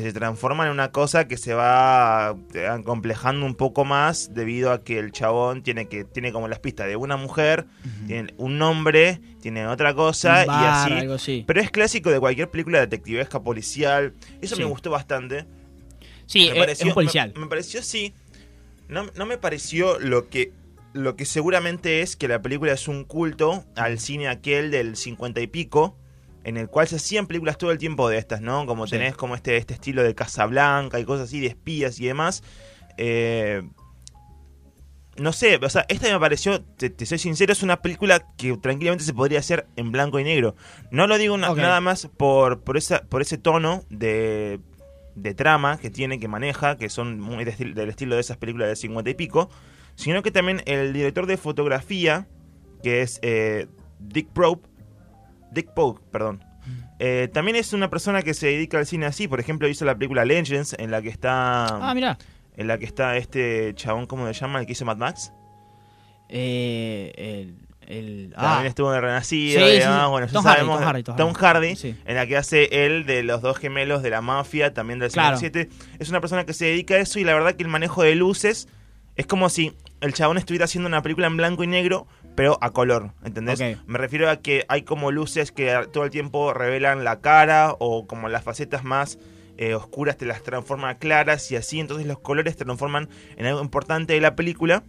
[0.03, 4.83] Se transforma en una cosa que se va eh, acomplejando un poco más debido a
[4.83, 7.67] que el chabón tiene que tiene como las pistas de una mujer,
[8.07, 11.01] tiene un nombre, tiene otra cosa bar, y así.
[11.03, 11.45] algo así.
[11.47, 14.13] Pero es clásico de cualquier película detectivesca policial.
[14.41, 14.63] Eso Sí.
[14.63, 15.47] me gustó bastante.
[16.27, 17.33] Sí, me eh, es un policial.
[17.35, 18.15] Me, me pareció sí.
[18.89, 20.53] No, no me pareció lo que
[20.93, 25.41] lo que seguramente es que la película es un culto al cine aquel del 50
[25.41, 25.97] y pico
[26.45, 28.67] en el cual se hacían películas todo el tiempo de estas, ¿no?
[28.67, 28.93] Como Sí.
[28.93, 32.43] tenés como este, este estilo de Casablanca y cosas así, de espías y demás.
[32.97, 33.63] Eh,
[35.17, 38.57] no sé, o sea, esta me pareció, te, te soy sincero, es una película que
[38.57, 40.57] tranquilamente se podría hacer en blanco y negro.
[40.91, 44.59] No lo digo nada más por, por, esa, por ese tono de,
[45.15, 48.69] de trama que tiene, que maneja, que son muy de del estilo de esas películas
[48.69, 49.51] de 50 y pico,
[49.95, 52.27] sino que también el director de fotografía,
[52.83, 53.69] que es eh,
[54.01, 54.69] Dick Pope,
[55.55, 56.45] Dick Pope, perdón.
[56.99, 59.95] eh, también es una persona que se dedica al cine así, por ejemplo hizo la
[59.97, 62.19] película Legends en la que está Ah, mira.
[62.57, 64.61] en la que está este chabón, ¿cómo se llama?
[64.61, 65.33] El que hizo Mad Max.
[66.29, 67.57] Eh, el.
[67.87, 70.05] el También ah, estuvo en Renacido Sí, y sí, demás.
[70.05, 70.11] sí.
[70.11, 70.79] Bueno, ya Tom Hardy, sabemos.
[70.79, 71.97] Tom Hardy, Tom Tom Hardy.
[72.07, 75.37] En la que hace él de los dos gemelos de la mafia, también del Claro.
[75.37, 75.69] 7.
[75.99, 78.14] Es una persona que se dedica a eso y la verdad que el manejo de
[78.14, 78.69] luces
[79.17, 82.70] es como si el chabón estuviera haciendo una película en blanco y negro, pero a
[82.70, 83.61] color, ¿entendés?
[83.87, 88.07] Me refiero a que hay como luces que todo el tiempo revelan la cara o
[88.07, 89.18] como las facetas más
[89.57, 93.47] eh, oscuras te las transforman a claras y así, entonces los colores te transforman en
[93.47, 94.83] algo importante de la película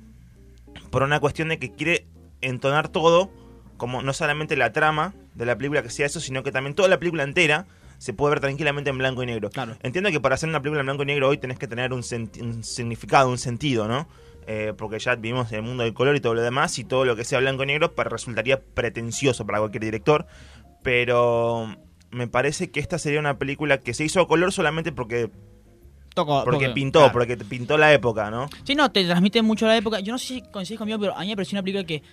[0.90, 2.08] por una cuestión de que quiere
[2.42, 3.30] entonar todo,
[3.78, 6.90] como no solamente la trama de la película que sea eso, sino que también toda
[6.90, 7.68] la película entera
[8.00, 9.50] se puede ver tranquilamente en blanco y negro.
[9.50, 9.78] Claro.
[9.84, 12.04] Entiendo que para hacer una película en blanco y negro hoy tenés que tener un,
[12.42, 14.08] un significado, un sentido, ¿no?
[14.48, 17.04] Eh, porque ya vivimos en el mundo del color y todo lo demás, y todo
[17.04, 20.28] lo que sea blanco y negro pues, resultaría pretencioso para cualquier director.
[20.84, 21.76] Pero
[22.12, 25.32] me parece que esta sería una película que se hizo a color solamente porque,
[26.14, 27.14] toco- porque porque- pintó, claro.
[27.14, 28.48] porque pintó la época, ¿no?
[28.64, 30.00] Sí, no, te transmite mucho la época.
[30.00, 32.04] Yo no sé si coincides conmigo, pero a mí me pareció una película que.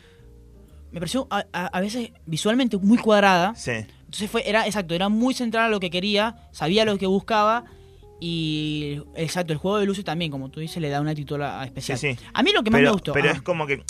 [0.90, 3.54] Me pareció a, a- a veces visualmente muy cuadrada.
[3.54, 3.70] Sí.
[3.72, 7.64] Entonces fue, era exacto, era muy central a lo que quería, sabía lo que buscaba
[8.24, 11.98] y exacto, el juego de luces también, como tú dices, le da una titula especial.
[11.98, 12.24] Sí, sí.
[12.32, 13.12] A mí lo que más pero, me gustó.
[13.14, 13.82] Pero ah, es como que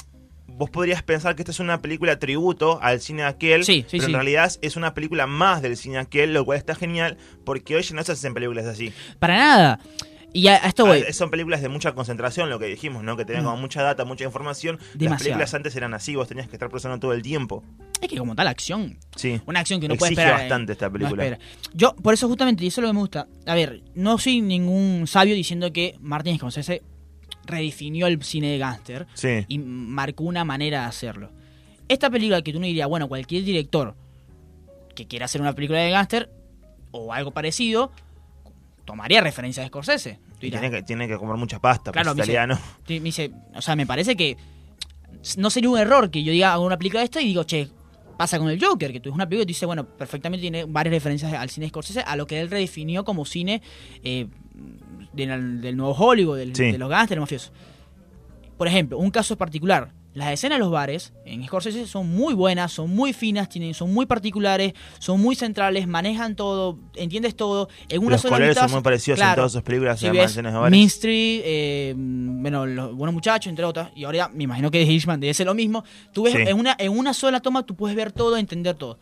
[0.47, 4.05] vos podrías pensar que esta es una película tributo al cine aquel, Sí, sí, pero
[4.05, 4.09] sí.
[4.09, 7.83] en realidad es una película más del cine aquel, lo cual está genial, porque hoy
[7.83, 8.91] ya no se hacen películas así.
[9.19, 9.81] Para nada.
[10.35, 11.05] Y a, a esto voy.
[11.09, 13.17] Ah, son películas de mucha concentración, lo que dijimos, ¿no?
[13.17, 13.49] Que tenían Mm.
[13.49, 14.79] como mucha data, mucha información.
[14.99, 17.63] Las películas antes eran así, vos tenías que estar procesando todo el tiempo.
[18.01, 18.97] Es que como tal acción.
[19.17, 19.41] Sí.
[19.47, 20.33] Una acción que no puede esperar.
[20.33, 21.25] eh, bastante esta no película.
[21.27, 21.45] espera.
[21.75, 23.27] Yo, por eso justamente, y eso es lo que me gusta.
[23.47, 26.83] A ver, no soy ningún sabio diciendo que Martin Scorsese
[27.45, 29.45] redefinió el cine de gángster Sí.
[29.49, 31.31] y marcó una manera de hacerlo.
[31.89, 33.95] Esta película que tú no dirías, bueno, cualquier director
[34.95, 36.31] que quiera hacer una película de gángster
[36.91, 37.93] o algo parecido,
[38.85, 40.19] tomaría referencias de Scorsese.
[40.41, 42.59] Y tiene que, tiene que comer mucha pasta, Claro, pues dice- italiano.
[42.89, 44.37] Me dice, o sea, me parece que
[45.37, 47.69] no sería un error que yo diga hago una película de esto y digo, che,
[48.19, 50.65] pasa con el Joker, que tú es una película y tú dices, bueno, perfectamente tiene
[50.65, 53.63] varias referencias al cine de Scorsese, a lo que él redefinió como cine
[54.03, 54.27] eh,
[55.13, 56.73] del, del nuevo Hollywood, del- Sí.
[56.73, 57.53] de los gángsters mafiosos.
[58.59, 59.93] Por ejemplo, un caso particular.
[60.15, 63.95] Las escenas de los bares en Scorsese son muy buenas, son muy finas, tienen, son
[63.95, 67.71] muy particulares, son muy centrales, manejan todo, entiendes todo.
[67.89, 70.53] En una Los sola mitad- son muy parecidos en todas sus películas, Si ves escenas
[70.53, 70.87] de bares.
[70.93, 74.85] Street, eh, bueno, Los Buenos Muchachos, entre otras, y ahora ya me imagino que de
[74.87, 75.83] Hitchman debe ser lo mismo.
[76.13, 76.43] Tú ves Sí.
[76.47, 78.99] en, una, en una sola toma, tú puedes ver todo, entender todo.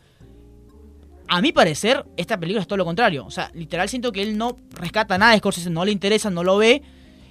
[1.27, 3.25] A mi parecer, esta película es todo lo contrario.
[3.25, 6.43] O sea, literal siento que él no rescata nada de Scorsese, no le interesa, no
[6.43, 6.81] lo ve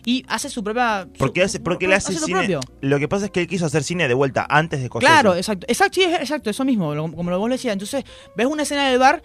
[0.04, 1.02] y hace su propia.
[1.12, 2.58] su- Porque, hace, porque él hace lo cine.
[2.80, 5.12] Lo que pasa es que él quiso hacer cine de vuelta antes de Scorsese.
[5.12, 5.66] Claro, exacto.
[5.68, 7.72] Exacto, sí, exacto, eso mismo, lo- como lo vos le decías.
[7.72, 8.04] Entonces,
[8.36, 9.22] ves una escena del bar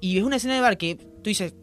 [0.00, 1.54] y ves una escena del bar que tú dices,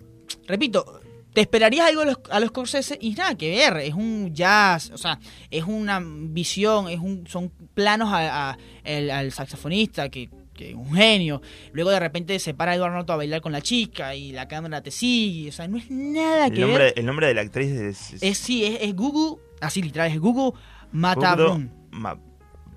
[0.48, 1.00] repito,
[1.34, 4.92] te esperarías algo a los, a los Scorsese y nada que ver, es un jazz,
[4.94, 5.18] o sea,
[5.50, 10.30] es una visión, es un, son planos a- a- el- al saxofonista que,
[10.64, 11.42] que es un genio.
[11.74, 14.82] Luego de repente se para Edward Norton a bailar con la chica y la cámara
[14.82, 16.94] te sigue, o sea, no es nada el, que nombre, ver.
[16.96, 18.14] el nombre de la actriz es.
[18.14, 20.54] es- Es sí, es, es Gugu, así literal, es Gugu
[20.92, 22.20] Mata Gugdo Ma-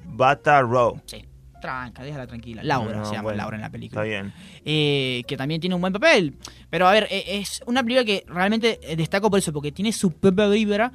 [0.07, 1.01] Bata Row.
[1.07, 1.25] Sí,
[1.61, 2.63] tranca, déjala tranquila.
[2.63, 4.03] Laura No, se llama bueno, Laura en la película.
[4.05, 4.33] Está bien.
[4.65, 6.35] Eh, que también tiene un buen papel.
[6.71, 10.13] Pero a ver, eh, es una película que realmente destaco por eso, porque tiene su
[10.13, 10.93] propia vibra.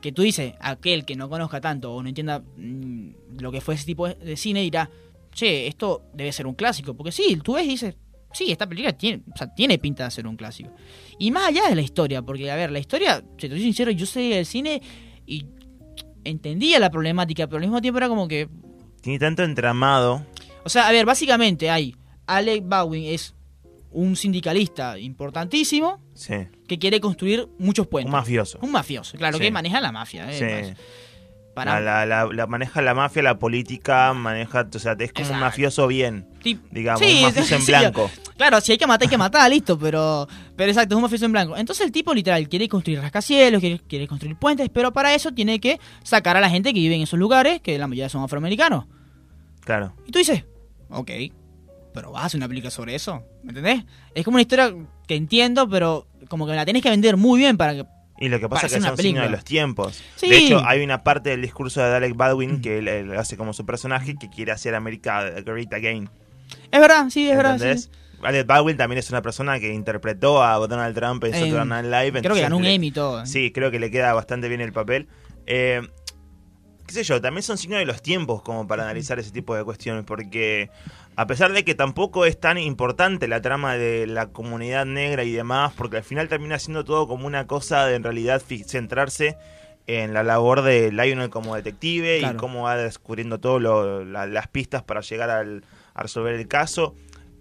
[0.00, 3.74] Que tú dices, aquel que no conozca tanto o no entienda mm, lo que fue
[3.74, 4.88] ese tipo de cine dirá,
[5.32, 6.94] che, esto debe ser un clásico.
[6.94, 7.96] Porque sí, tú ves y dices,
[8.32, 10.70] sí, esta película tiene, o sea, tiene pinta de ser un clásico.
[11.18, 13.90] Y más allá de la historia, porque a ver, la historia, si te soy sincero,
[13.90, 14.80] yo sé del cine
[15.26, 15.46] y
[16.24, 18.48] entendía la problemática, pero al mismo tiempo era como que
[19.00, 20.24] Tiene tanto entramado.
[20.64, 21.94] o sea, a ver, básicamente hay
[22.26, 23.34] Alec Baldwin es
[23.92, 26.34] un sindicalista importantísimo Sí.
[26.68, 28.06] que quiere construir muchos puentes.
[28.06, 28.58] Un mafioso.
[28.62, 29.44] Un mafioso, claro, Sí.
[29.44, 30.30] que maneja la mafia.
[30.30, 30.82] eh, Sí.
[31.54, 35.30] Para, La, la- la- la maneja la mafia, la política, maneja, o sea, es como
[35.32, 38.10] un mafioso bien, Tip- digamos, Sí, un mafioso en sí, blanco.
[38.36, 41.24] Claro, si hay que matar, hay que matar, listo, pero, pero exacto, es un mafioso
[41.26, 41.56] en blanco.
[41.56, 45.58] Entonces el tipo literal quiere construir rascacielos, quiere, quiere construir puentes, pero para eso tiene
[45.60, 48.84] que sacar a la gente que vive en esos lugares, que la mayoría son afroamericanos.
[49.64, 49.92] Claro.
[50.06, 50.44] Y tú dices,
[50.88, 51.10] ok,
[51.92, 53.84] pero vas a hacer una película sobre eso, ¿me entendés?
[54.14, 54.72] Es como una historia
[55.08, 57.84] que entiendo, pero como que me la tenés que vender muy bien para que...
[58.20, 59.28] Y lo que pasa es que son signos de película.
[59.30, 60.02] los tiempos.
[60.16, 60.28] Sí.
[60.28, 63.52] De hecho, hay una parte del discurso de Alec Baldwin que él, él hace como
[63.54, 66.08] su personaje que quiere hacer América Great Again.
[66.70, 67.58] Es verdad, sí, es verdad.
[68.22, 71.86] Alec Baldwin también es una persona que interpretó a Donald Trump en Eh, Saturday Night
[71.86, 72.20] Live.
[72.22, 73.24] Creo que ganó un Emmy todo.
[73.24, 75.08] Sí, creo que le queda bastante bien el papel.
[75.46, 75.80] Eh,
[76.90, 79.62] qué sé yo, también son signos de los tiempos como para analizar ese tipo de
[79.62, 80.70] cuestiones, porque
[81.14, 85.30] a pesar de que tampoco es tan importante la trama de la comunidad negra y
[85.30, 89.36] demás, porque al final termina siendo todo como una cosa de en realidad centrarse
[89.86, 95.00] en la labor de Lionel como detective y cómo va descubriendo todas las pistas para
[95.00, 96.94] llegar al- a resolver el caso.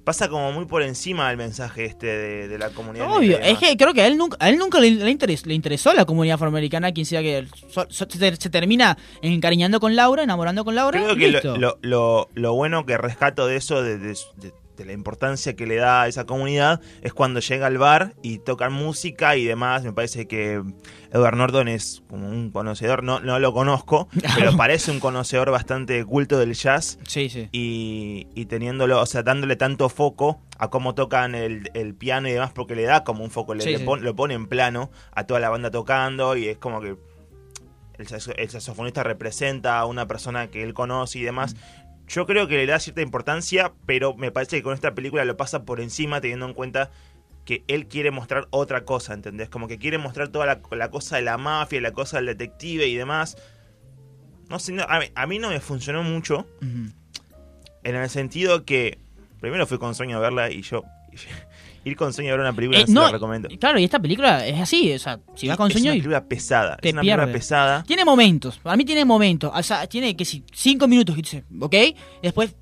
[0.09, 3.77] Pasa como muy por encima del mensaje este de, de la comunidad Obvio, es que
[3.77, 6.33] creo que a él nunca, a él nunca le, le interes- le interesó la comunidad
[6.33, 10.99] afroamericana, quien sea que so- so- se, se termina encariñando con Laura, enamorando con Laura.
[11.03, 14.85] Creo que lo, lo, lo- lo bueno que rescato de eso, de, de- de- de
[14.85, 18.71] la importancia que le da a esa comunidad, es cuando llega al bar y tocan
[18.73, 19.83] música y demás.
[19.83, 20.61] Me parece que
[21.11, 26.03] Edward Norton es como un conocedor, no, no lo conozco, pero parece un conocedor bastante
[26.05, 26.97] culto del jazz.
[27.07, 27.49] Sí, sí.
[27.51, 32.31] Y, y teniéndolo, o sea, dándole tanto foco a cómo tocan el, el piano y
[32.31, 33.83] demás, porque le da como un foco, le, Sí, le sí.
[33.83, 36.95] pon- lo pone en plano a toda la banda tocando y es como que
[37.97, 41.55] el, saxo- el saxofonista representa a una persona que él conoce y demás.
[42.09, 45.37] Yo creo que le da cierta importancia, pero me parece que con esta película lo
[45.37, 46.89] pasa por encima teniendo en cuenta
[47.45, 49.49] que él quiere mostrar otra cosa, ¿entendés?
[49.49, 52.87] Como que quiere mostrar toda la, la cosa de la mafia, la cosa del detective
[52.87, 53.37] y demás.
[54.49, 58.97] No sé, no, a, mí, a mí no me funcionó mucho en el sentido que
[59.39, 60.83] primero fui con sueño a verla y yo
[61.89, 63.49] ir con sueño a ver una película Eh, no se la recomiendo.
[63.59, 65.99] Claro, y esta película es así, o sea, si vas con es sueño una y
[65.99, 67.33] película pesada, te es una película pierde.
[67.33, 67.83] pesada.
[67.83, 71.15] Tiene momentos, para mí tiene momentos, o sea, tiene que si cinco minutos
[71.59, 72.55] ok, y después,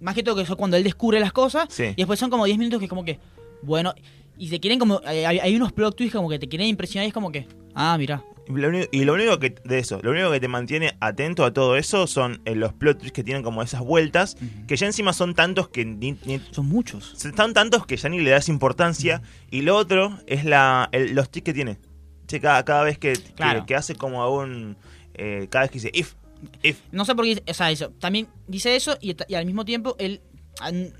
[0.00, 1.84] más que todo que eso cuando él descubre las cosas, Sí.
[1.84, 3.18] y después son como 10 minutos que como que,
[3.62, 3.94] bueno,
[4.38, 7.08] y te quieren como, hay, hay unos plot twists como que te quieren impresionar y
[7.08, 10.30] es como que, ah, mira, lo único, y lo único que de eso, lo único
[10.30, 13.62] que te mantiene atento a todo eso son eh, los plot twists que tienen como
[13.62, 14.36] esas vueltas,
[14.66, 17.14] que ya encima son tantos que ni- ni- son muchos.
[17.16, 19.22] son tantos que ya ni le das importancia.
[19.50, 21.78] Y lo otro es la el- los tics que tiene.
[22.20, 22.40] ¿viste?
[22.40, 23.66] Cada, cada vez que, que- Claro.
[23.66, 24.76] que hace como un...
[25.14, 26.14] eh, cada vez que dice if,
[26.62, 26.78] if.
[26.90, 27.90] No sé por qué, o sea, eso.
[27.98, 30.20] También dice eso y, y al mismo tiempo él,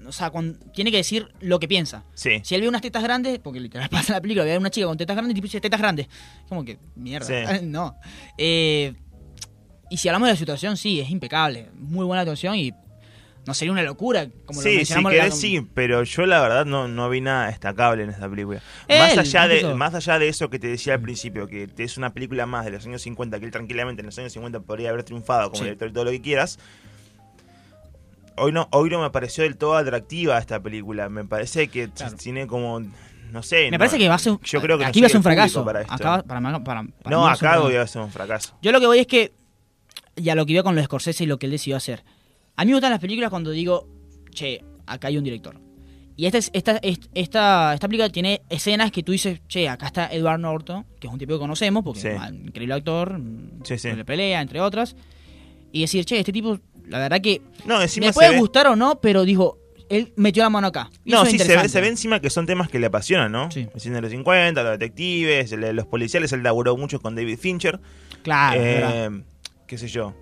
[0.06, 2.04] o sea, cuando, tiene que decir lo que piensa.
[2.14, 2.40] Sí.
[2.42, 4.86] Si él ve unas tetas grandes, porque literal pasa la película, ve a una chica
[4.86, 6.08] con tetas grandes y tipo dice tetas grandes.
[6.48, 7.26] Como que, mierda.
[7.58, 7.60] Sí.
[7.66, 7.96] no.
[8.38, 8.94] Eh,
[9.90, 11.68] y si hablamos de la situación, sí, es impecable.
[11.74, 12.72] Muy buena actuación y
[13.46, 14.26] no sería una locura.
[14.46, 15.12] Como lo Sí, si mencionamos.
[15.12, 18.62] la- querés sí, pero yo la verdad no, no vi nada destacable en esta película.
[18.88, 21.98] Él, más, allá de, más allá de eso que te decía al principio, que es
[21.98, 24.90] una película más de los años 50, que él tranquilamente en los años 50 podría
[24.90, 25.64] haber triunfado como Sí.
[25.64, 26.58] director y todo lo que quieras.
[28.36, 31.08] Hoy no, hoy no me pareció del todo atractiva esta película.
[31.08, 32.16] Me parece que Claro.
[32.16, 33.64] tiene como, no sé.
[33.66, 35.16] Me no- parece que va a ser Yo creo que no aquí va a ser
[35.18, 35.64] un fracaso.
[35.64, 35.92] para esto.
[35.94, 37.62] Acá va- para, para, No, va acá fracaso.
[37.62, 38.54] voy a ser un fracaso.
[38.62, 39.32] Yo lo que voy es que,
[40.16, 42.04] ya lo que iba con los Scorsese y lo que él decidió hacer.
[42.56, 43.88] A mí me gustan las películas cuando digo,
[44.30, 45.58] che, acá hay un director.
[46.16, 49.86] Y esta, es- esta, es- esta, esta película tiene escenas que tú dices, che, acá
[49.86, 52.08] está Edward Norton, que es un tipo que conocemos, porque Sí.
[52.08, 53.18] es un increíble actor,
[53.64, 53.90] Sí, sí.
[53.90, 54.94] de pelea, entre otras.
[55.74, 59.00] Y decir, che, este tipo, la verdad que No, me puede ve- gustar o no,
[59.00, 60.90] pero dijo, él metió la mano acá.
[61.04, 63.50] No, sí, se ve, se ve encima que son temas que le apasionan, ¿no?
[63.50, 63.68] Sí.
[63.74, 67.38] El cine de los 50, los detectives, el- los policiales, él laburó mucho con David
[67.38, 67.80] Fincher.
[68.22, 69.22] Claro, Eh,
[69.66, 70.14] qué sé yo.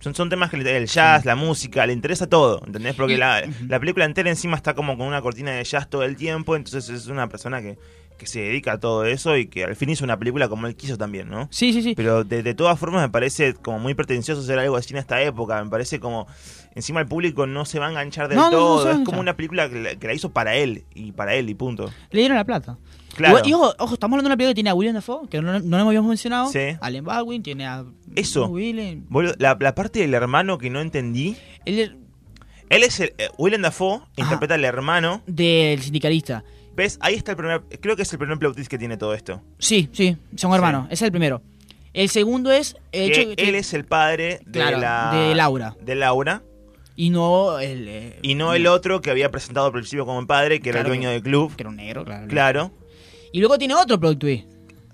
[0.00, 2.94] Son, son temas que le el jazz, la música, le interesa todo, ¿entendés?
[2.96, 6.02] Porque Y- la, la película entera encima está como con una cortina de jazz todo
[6.02, 7.78] el tiempo, entonces es una persona que,
[8.22, 10.74] que se dedica a todo eso y que al fin hizo una película como él
[10.76, 11.48] quiso también, ¿no?
[11.50, 11.94] Sí, sí, sí.
[11.94, 15.20] Pero de, de todas formas me parece como muy pretencioso hacer algo así en esta
[15.22, 15.62] época.
[15.62, 16.26] Me parece como.
[16.74, 18.90] Encima el público no se va a enganchar del No, no, no todo.
[18.92, 20.84] es como una película que la, que la hizo para él.
[20.94, 21.90] Y para él, y punto.
[22.10, 22.78] Le dieron la plata.
[23.14, 23.40] Claro.
[23.44, 25.60] Y ojo, ojo, estamos hablando de una película que tiene a William Dafoe, que no,
[25.60, 26.46] no lo habíamos mencionado.
[26.50, 26.76] Sí.
[26.80, 27.84] Allen Baldwin, tiene a
[28.16, 28.46] Eso.
[28.46, 29.04] William.
[29.38, 31.36] La, la parte del hermano que no entendí.
[31.66, 31.98] Él
[32.70, 33.12] Él es el.
[33.18, 35.20] eh, Willem Dafoe interpreta al hermano.
[35.26, 36.42] del sindicalista.
[36.74, 36.98] ¿Ves?
[37.00, 37.62] Ahí está el primer.
[37.80, 39.42] Creo que es el primer plot twist que tiene todo esto.
[39.58, 40.86] Sí, sí, son hermanos.
[40.90, 41.42] Es el primero.
[41.92, 45.10] El segundo es el Que hecho que- él es el padre de Claro, la.
[45.12, 45.76] de Laura.
[45.80, 46.42] De Laura.
[46.96, 50.60] y no el eh, Y no el otro que había presentado al principio como padre,
[50.60, 51.54] que era el dueño del club.
[51.56, 52.28] que era un negro, claro.
[52.28, 52.72] Claro.
[53.32, 54.46] Y luego tiene otro plot twist.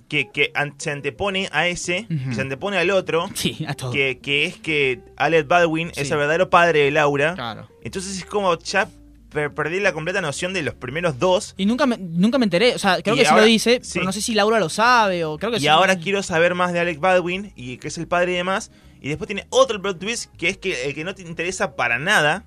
[0.08, 3.90] que, que se antepone a ese, que se antepone al otro, Sí, a todo.
[3.92, 6.12] que, que es que Alec Baldwin es Sí.
[6.12, 7.34] el verdadero padre de Laura.
[7.34, 7.68] Claro.
[7.82, 8.88] Entonces es como ya
[9.30, 11.54] perdí la completa noción de los primeros dos.
[11.56, 13.80] Y nunca me, nunca me enteré, o sea, creo Y que sí ahora- lo dice,
[13.82, 13.90] sí.
[13.94, 15.68] pero no sé si Laura lo sabe o creo que Y sí.
[15.68, 18.70] ahora quiero saber más de Alec Baldwin, y que es el padre y demás.
[19.00, 21.98] Y después tiene otro plot twist, que es que el que no te interesa para
[21.98, 22.46] nada,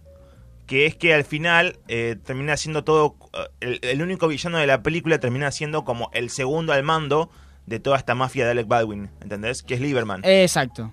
[0.68, 3.16] que es que al final eh, termina siendo todo...
[3.34, 7.30] eh, el, el único villano de la película termina siendo como el segundo al mando
[7.68, 9.64] de toda esta mafia de Alec Baldwin, ¿entendés?
[9.64, 10.22] Que es Lieberman.
[10.26, 10.92] Exacto.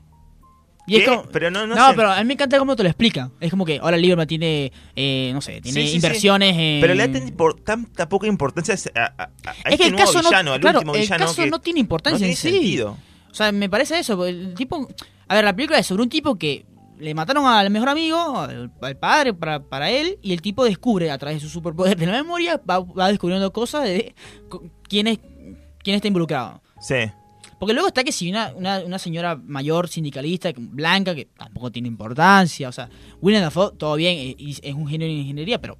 [0.89, 1.09] Y es ¿Qué?
[1.11, 1.95] como- Pero no, no No, sé.
[1.95, 3.31] pero a mí me encanta cómo te lo explica.
[3.41, 5.95] Es como que ahora Lieberman tiene, eh, no sé, tiene Sí, sí, sí.
[5.97, 6.81] inversiones en...
[6.81, 7.21] Pero le da
[7.65, 10.55] tanta poca importancia a, a- a- a Es este que el nuevo caso villano, no,
[10.55, 12.51] al claro, último el villano caso que no tiene importancia no tiene en sí.
[12.51, 12.97] sentido.
[13.31, 14.27] O sea, me parece eso.
[14.27, 14.89] El tipo,
[15.29, 16.65] a ver, la película es sobre un tipo que
[16.99, 21.11] le mataron al mejor amigo, al, al padre para, para él, y el tipo descubre
[21.13, 24.15] a través de su superpoder de la memoria, va, va descubriendo cosas de
[24.49, 25.19] co- quién es
[25.85, 26.61] quién está involucrado.
[26.81, 26.97] Sí.
[27.59, 31.89] Porque luego está que si una, una, una señora mayor sindicalista, blanca, que tampoco tiene
[31.89, 32.89] importancia, o sea,
[33.21, 35.77] William Dafoe, todo bien, eh, es un genio de ingeniería, pero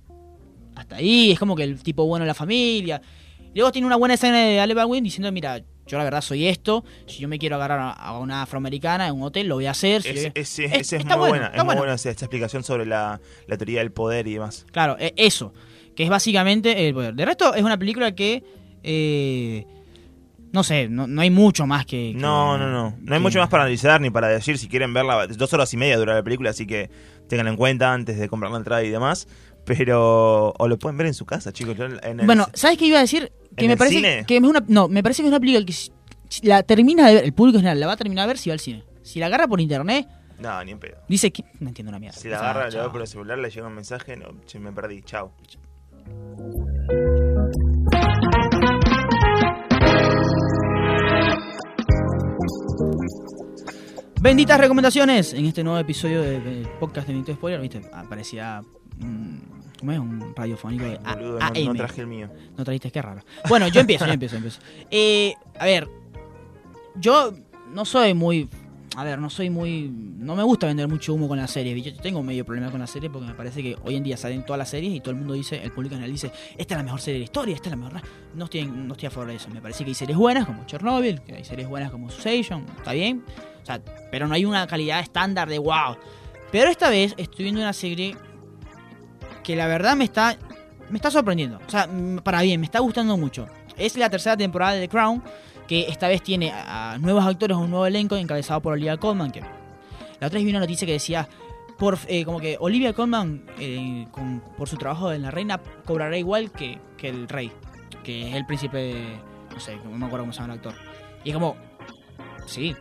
[0.75, 3.01] hasta ahí, es como que el tipo bueno de la familia.
[3.55, 6.47] Y luego tiene una buena escena de Ale Baldwin diciendo, mira, yo la verdad soy
[6.47, 9.71] esto, si yo me quiero agarrar a- una afroamericana en un hotel, lo voy a
[9.71, 10.03] hacer.
[10.03, 10.31] si Es- yo-
[10.99, 11.47] muy bueno, buena.
[11.47, 11.81] Es muy bueno.
[11.81, 14.67] buena esta explicación sobre la, la teoría del poder y demás.
[14.71, 15.55] Claro, eh, eso,
[15.97, 17.15] que es básicamente el poder.
[17.15, 18.43] De resto, es una película que...
[18.83, 19.67] eh,
[20.53, 22.13] no sé, no, no hay mucho más que...
[22.13, 22.97] que- No, no, no.
[23.01, 25.27] No hay mucho más para analizar ni para decir si quieren verla.
[25.27, 26.91] Dos horas y media dura la película, así que
[27.29, 29.29] tengan en cuenta antes de comprar la entrada y demás.
[29.65, 30.55] Pero.
[30.59, 31.77] O lo pueden ver en su casa, chicos.
[31.77, 33.31] Yo en el- Bueno, ¿sabes qué iba a decir?
[33.57, 34.25] Que ¿En me el parece cine?
[34.27, 35.75] que es una no, me parece que es una película que
[36.47, 38.49] la termina de ver, el público en general la va a terminar de ver si
[38.51, 38.85] va al cine.
[39.03, 40.07] Si la agarra por internet,
[40.39, 40.97] No, ni en pedo.
[41.09, 42.17] dice que no entiendo una mierda.
[42.19, 42.83] Si la agarra, chao.
[42.85, 44.29] doy por el celular, le llega un mensaje, no,
[44.61, 45.33] me perdí, chao.
[54.29, 57.81] Benditas recomendaciones en este nuevo episodio de- del podcast de Benito Spoiler, ¿viste?
[57.95, 58.63] Aparecía
[59.01, 59.43] un
[59.81, 59.99] ¿cómo es?
[59.99, 62.29] Un radiofónico de A- Boludo, no, no traje el mío.
[62.59, 63.23] No trajiste, qué raro.
[63.49, 64.61] Bueno, yo empiezo, yo empiezo, empiezo.
[64.91, 65.89] Eh, a ver,
[66.97, 67.33] yo
[67.73, 68.51] no soy muy...
[68.97, 69.89] A ver, no soy muy...
[69.91, 71.83] No me gusta vender mucho humo con las series.
[71.83, 74.45] Yo tengo medio problema con las series porque me parece que hoy en día salen
[74.45, 77.01] todas las series y todo el mundo dice, el público dice, esta es la mejor
[77.01, 78.03] serie de la historia, esta es la mejor...
[78.35, 79.49] No estoy, no estoy a favor de eso.
[79.49, 82.93] Me parece que hay series buenas como Chernobyl, que hay series buenas como Succession, está
[82.93, 83.23] bien.
[84.11, 85.97] Pero no hay una calidad estándar de wow.
[86.51, 88.17] Pero esta vez estoy viendo una serie
[89.45, 90.37] que la verdad me está
[90.91, 91.61] me está sorprendiendo.
[91.67, 91.89] O sea,
[92.23, 93.47] para bien, me está gustando mucho.
[93.77, 95.23] es la tercera temporada de The Crown,
[95.67, 99.33] que esta vez tiene a, nuevos actores, un nuevo elenco encabezado por Olivia Colman,
[100.21, 101.29] la otra vez vi una noticia que decía,
[101.79, 104.07] por, eh, como que Olivia Colman, eh,
[104.57, 107.53] por su trabajo en La Reina, cobrará igual que, que el rey,
[108.03, 109.21] que es el príncipe,
[109.53, 110.75] no sé, no me acuerdo cómo se llama el actor.
[111.23, 111.57] Y es como,
[112.47, 112.75] sí,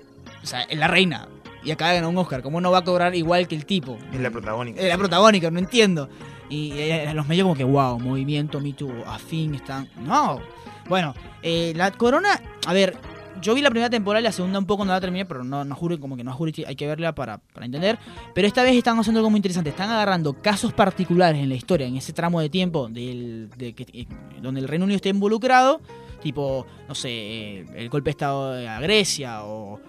[0.48, 1.28] o sea, es La Reina,
[1.62, 3.98] y acaba de ganar un Oscar, ¿cómo no va a cobrar igual que el tipo?
[4.14, 4.80] Es la protagónica.
[4.80, 6.08] Es la protagónica, no entiendo.
[6.48, 9.90] Y eh, los medios como que, wow, movimiento, Me Too, a fin, están...
[10.00, 10.40] No.
[10.88, 12.96] Bueno, eh, la corona, a ver,
[13.42, 15.66] yo vi la primera temporada y la segunda un poco no la terminé, pero no,
[15.66, 18.00] no juro, como que no juro, hay que verla para, para entender.
[18.34, 21.86] Pero esta vez están haciendo algo muy interesante, están agarrando casos particulares en la historia,
[21.86, 24.08] en ese tramo de tiempo del, de que, eh,
[24.42, 25.82] donde el Reino Unido esté involucrado,
[26.22, 29.82] tipo, no sé, eh, el golpe de Estado a Grecia o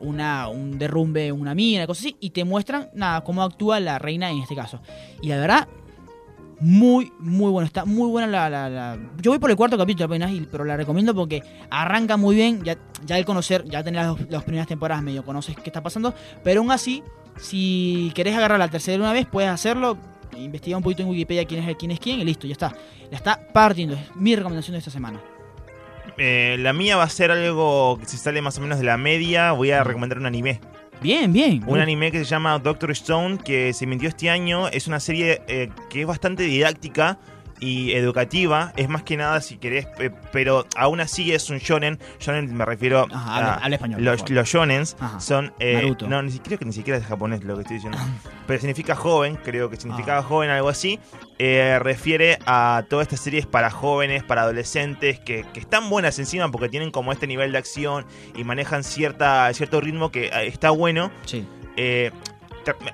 [0.00, 4.30] una, un derrumbe, una mina, cosas así, y te muestran nada, cómo actúa la reina
[4.30, 4.80] en este caso.
[5.22, 5.68] Y la verdad,
[6.60, 7.66] muy, muy bueno.
[7.66, 11.14] Está muy buena la, la- Yo voy por el cuarto capítulo apenas, pero la recomiendo
[11.14, 12.62] porque arranca muy bien.
[12.64, 16.14] Ya, ya el conocer, ya tener las, las primeras temporadas medio conoces qué está pasando.
[16.42, 17.02] Pero aún así,
[17.38, 19.98] si querés agarrar la tercera una vez, puedes hacerlo.
[20.36, 22.74] Investiga un poquito en Wikipedia quién es, quién es quién y listo, ya está.
[23.10, 23.94] La está partiendo.
[23.94, 25.20] Es mi recomendación de esta semana.
[26.18, 28.96] Eh, la mía va a ser algo que se sale más o menos de la
[28.96, 29.52] media.
[29.52, 30.60] Voy a recomendar un anime.
[31.02, 31.62] Bien, bien.
[31.66, 34.68] Un anime que se llama Doctor Stone, que se emitió este año.
[34.68, 37.18] Es una serie eh, que es bastante didáctica
[37.60, 38.72] y educativa.
[38.76, 41.98] Es más que nada, si querés, eh, pero aún así es un shonen.
[42.20, 44.96] Shonen me refiero Ajá, habla- a habla español, por los, shonens.
[45.00, 45.20] Ajá.
[45.20, 45.52] Son...
[45.58, 46.08] eh, Naruto.
[46.08, 47.98] no, ni siquiera, creo que ni siquiera es japonés lo que estoy diciendo.
[48.46, 50.98] pero significa joven, creo que significaba joven, algo así.
[51.38, 56.50] Eh, refiere a todas estas series para jóvenes, para adolescentes, que, que están buenas encima
[56.50, 60.70] porque tienen como este nivel de acción y manejan cierta, cierto ritmo que eh, está
[60.70, 61.10] bueno.
[61.26, 61.46] Sí.
[61.76, 62.10] Eh,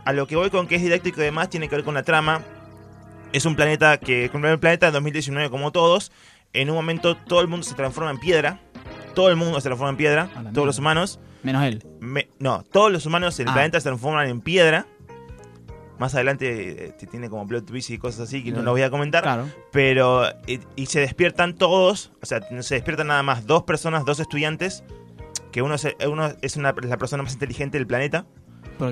[0.04, 2.02] a lo que voy con que es didáctico y demás tiene que ver con la
[2.02, 2.42] trama.
[3.32, 6.12] Es un planeta que, como el planeta en 2019 como todos,
[6.52, 8.60] en un momento todo el mundo se transforma en piedra.
[9.14, 11.18] Todo el mundo se transforma en piedra, todos los humanos.
[11.42, 11.84] Menos él.
[12.00, 13.54] Me- no, todos los humanos en el Ah.
[13.54, 14.86] planeta se transforman en piedra.
[15.98, 18.90] Más adelante eh, tiene como plot twist y cosas así que no lo voy a
[18.90, 19.22] comentar.
[19.22, 19.48] Claro.
[19.70, 24.18] Pero, y, y se despiertan todos, o sea, se despiertan nada más dos personas, dos
[24.18, 24.82] estudiantes,
[25.52, 28.24] que uno, se- uno es una, la persona más inteligente del planeta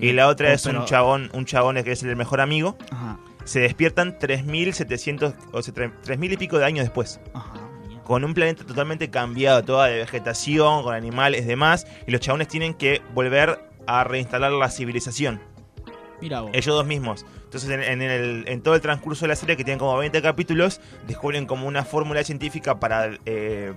[0.02, 2.76] y la otra es un chabón, un chabón que es el mejor amigo.
[2.92, 3.18] Ajá.
[3.44, 7.20] Se despiertan 3.700, o sea, 3.000 y pico de años después.
[7.34, 7.54] Ajá.
[8.04, 11.86] Con un planeta totalmente cambiado, toda de vegetación, con animales, demás.
[12.06, 15.40] Y los chabones tienen que volver a reinstalar la civilización.
[16.20, 16.50] Mira vos.
[16.52, 17.24] Ellos dos mismos.
[17.44, 20.20] Entonces, en, en el- en todo el transcurso de la serie, que tienen como 20
[20.22, 23.72] capítulos, descubren como una fórmula científica para eh,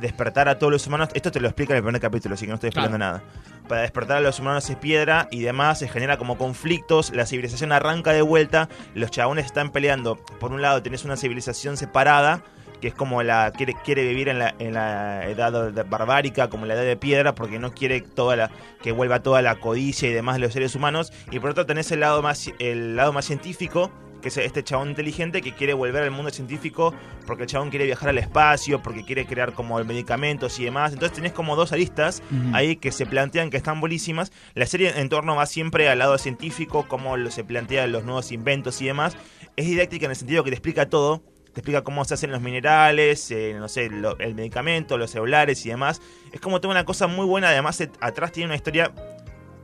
[0.00, 1.08] despertar a todos los humanos.
[1.14, 3.22] Esto te lo explica en el primer capítulo, así que no estoy explicando nada.
[3.70, 7.70] Para despertar a los humanos es piedra y demás, se genera como conflictos, la civilización
[7.70, 10.16] arranca de vuelta, los chabones están peleando.
[10.40, 12.42] Por un lado tenés una civilización separada,
[12.80, 16.74] que es como la quiere, quiere vivir en la, en la edad barbárica, como la
[16.74, 18.50] edad de piedra, porque no quiere toda la
[18.82, 21.12] que vuelva toda la codicia y demás de los seres humanos.
[21.30, 24.90] Y por otro tenés el lado más el lado más científico, que es este chabón
[24.90, 26.94] inteligente que quiere volver al mundo científico
[27.26, 30.92] porque el chabón quiere viajar al espacio, porque quiere crear como medicamentos y demás.
[30.92, 34.32] Entonces tenés como dos aristas ahí que se plantean que están buenísimas.
[34.54, 38.32] La serie en torno va siempre al lado científico, cómo lo- se plantean los nuevos
[38.32, 39.16] inventos y demás.
[39.56, 41.22] Es didáctica en el sentido que te explica todo.
[41.52, 45.66] Te explica cómo se hacen los minerales, eh, no sé, lo- el medicamento, los celulares
[45.66, 46.00] y demás.
[46.32, 47.48] Es como toda una cosa muy buena.
[47.48, 48.92] Además, eh, atrás tiene una historia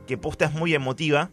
[0.05, 1.31] que posta es muy emotiva.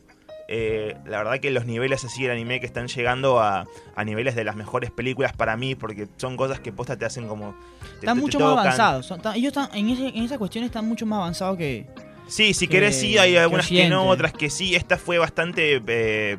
[0.48, 3.66] Eh, la verdad que los niveles así del anime que están llegando a,
[3.96, 7.26] a niveles de las mejores películas para mí, porque son cosas que posta te hacen
[7.28, 7.54] como...
[7.80, 9.06] te- Están te- te mucho más avanzados.
[9.06, 11.86] Son- ellos están, en, ese- en esa cuestión están mucho más avanzados que.
[12.28, 14.74] Sí, si que- querés sí, hay algunas que no, otras que sí.
[14.74, 15.82] Esta fue bastante...
[15.86, 16.38] eh,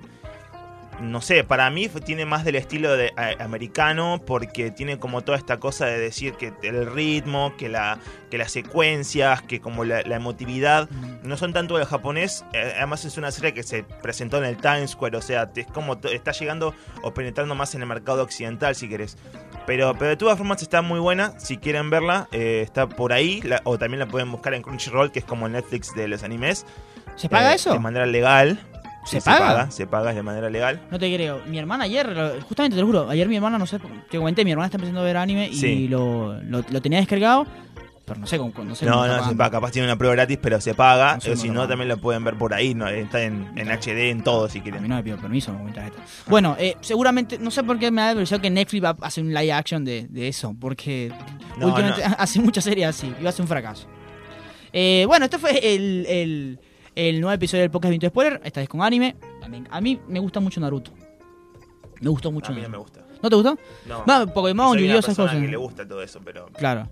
[1.02, 5.38] no sé, para mí tiene más del estilo de eh, americano porque tiene como toda
[5.38, 10.02] esta cosa de decir que el ritmo, que la que las secuencias, que como la,
[10.02, 10.90] la emotividad
[11.24, 14.58] no son tanto del japonés, eh, además es una serie que se presentó en el
[14.58, 18.76] Times Square, o sea, es como está llegando o penetrando más en el mercado occidental
[18.76, 19.18] si querés.
[19.66, 23.42] Pero, pero de todas formas está muy buena, si quieren verla, eh, está por ahí,
[23.42, 26.24] la- o también la pueden buscar en Crunchyroll, que es como el Netflix de los
[26.24, 26.66] animes.
[27.16, 27.72] ¿Se paga eh, eso?
[27.74, 28.60] De manera legal.
[29.06, 29.40] ¿Se Sí, paga?
[29.40, 30.82] Se paga, se paga de manera legal.
[30.92, 31.42] No te creo.
[31.48, 33.80] Mi hermana ayer, lo- justamente te lo juro, ayer mi hermana, no sé,
[34.10, 35.88] te comenté, mi hermana está empezando a ver anime y Sí.
[35.88, 37.46] lo, lo, lo tenía descargado,
[38.04, 38.38] pero no sé.
[38.38, 41.16] No, sé No, no, se paga, capaz tiene una prueba gratis, pero se paga.
[41.16, 42.88] No sé o cómo si lo no, también la pueden ver por ahí, ¿no?
[42.88, 44.88] está en, en HD, en todo, si A mí quieren.
[44.90, 46.00] no me pido permiso mientras esto.
[46.28, 49.24] Bueno, eh, seguramente, no sé por qué me la impresión que Netflix va a hacer
[49.24, 51.12] un live action de, de eso, porque
[51.62, 53.88] últimamente hace muchas series así, y va a ser un fracaso.
[54.74, 56.60] Eh, bueno, este fue el, el,
[56.96, 59.16] el nuevo episodio del podcast 20 Spoiler, esta vez con anime.
[59.70, 60.92] A mí me gusta mucho Naruto.
[62.02, 62.52] Me gustó mucho.
[62.52, 63.02] A mí no me gusta.
[63.22, 63.58] ¿No te gustó?
[63.86, 64.04] No.
[64.10, 65.36] Va, Pokémon, Yu-Gi-Oh, esas cosas.
[65.40, 66.88] que le gusta todo eso, pero Claro.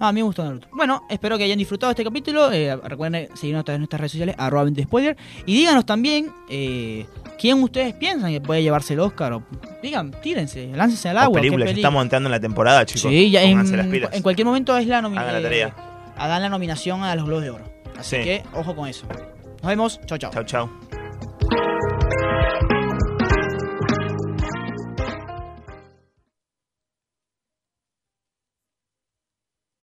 [0.00, 0.68] Ah, a mí me gustó Naruto.
[0.72, 2.50] Bueno, espero que hayan disfrutado este capítulo.
[2.52, 5.16] Eh, recuerden seguirnos de nuestras redes sociales, arroba 20 spoiler.
[5.46, 7.06] Y díganos también eh,
[7.38, 9.32] quién ustedes piensan que puede llevarse el Oscar.
[9.34, 9.42] O,
[9.82, 11.36] digan, tírense, láncense al agua.
[11.40, 13.02] ¿qué películas, ya estamos entrando en la temporada, chicos.
[13.10, 14.10] Sí, ya las en, pilas.
[14.12, 15.42] en cualquier momento es la Hagan la nominación.
[15.42, 15.74] tarea.
[16.16, 17.64] Hagan la nominación a los Globos de Oro.
[17.96, 18.22] Así Sí.
[18.24, 19.06] que, ojo con eso.
[19.64, 20.00] Nos vemos.
[20.04, 20.30] Chao, chao.
[20.30, 20.68] Chao, chao.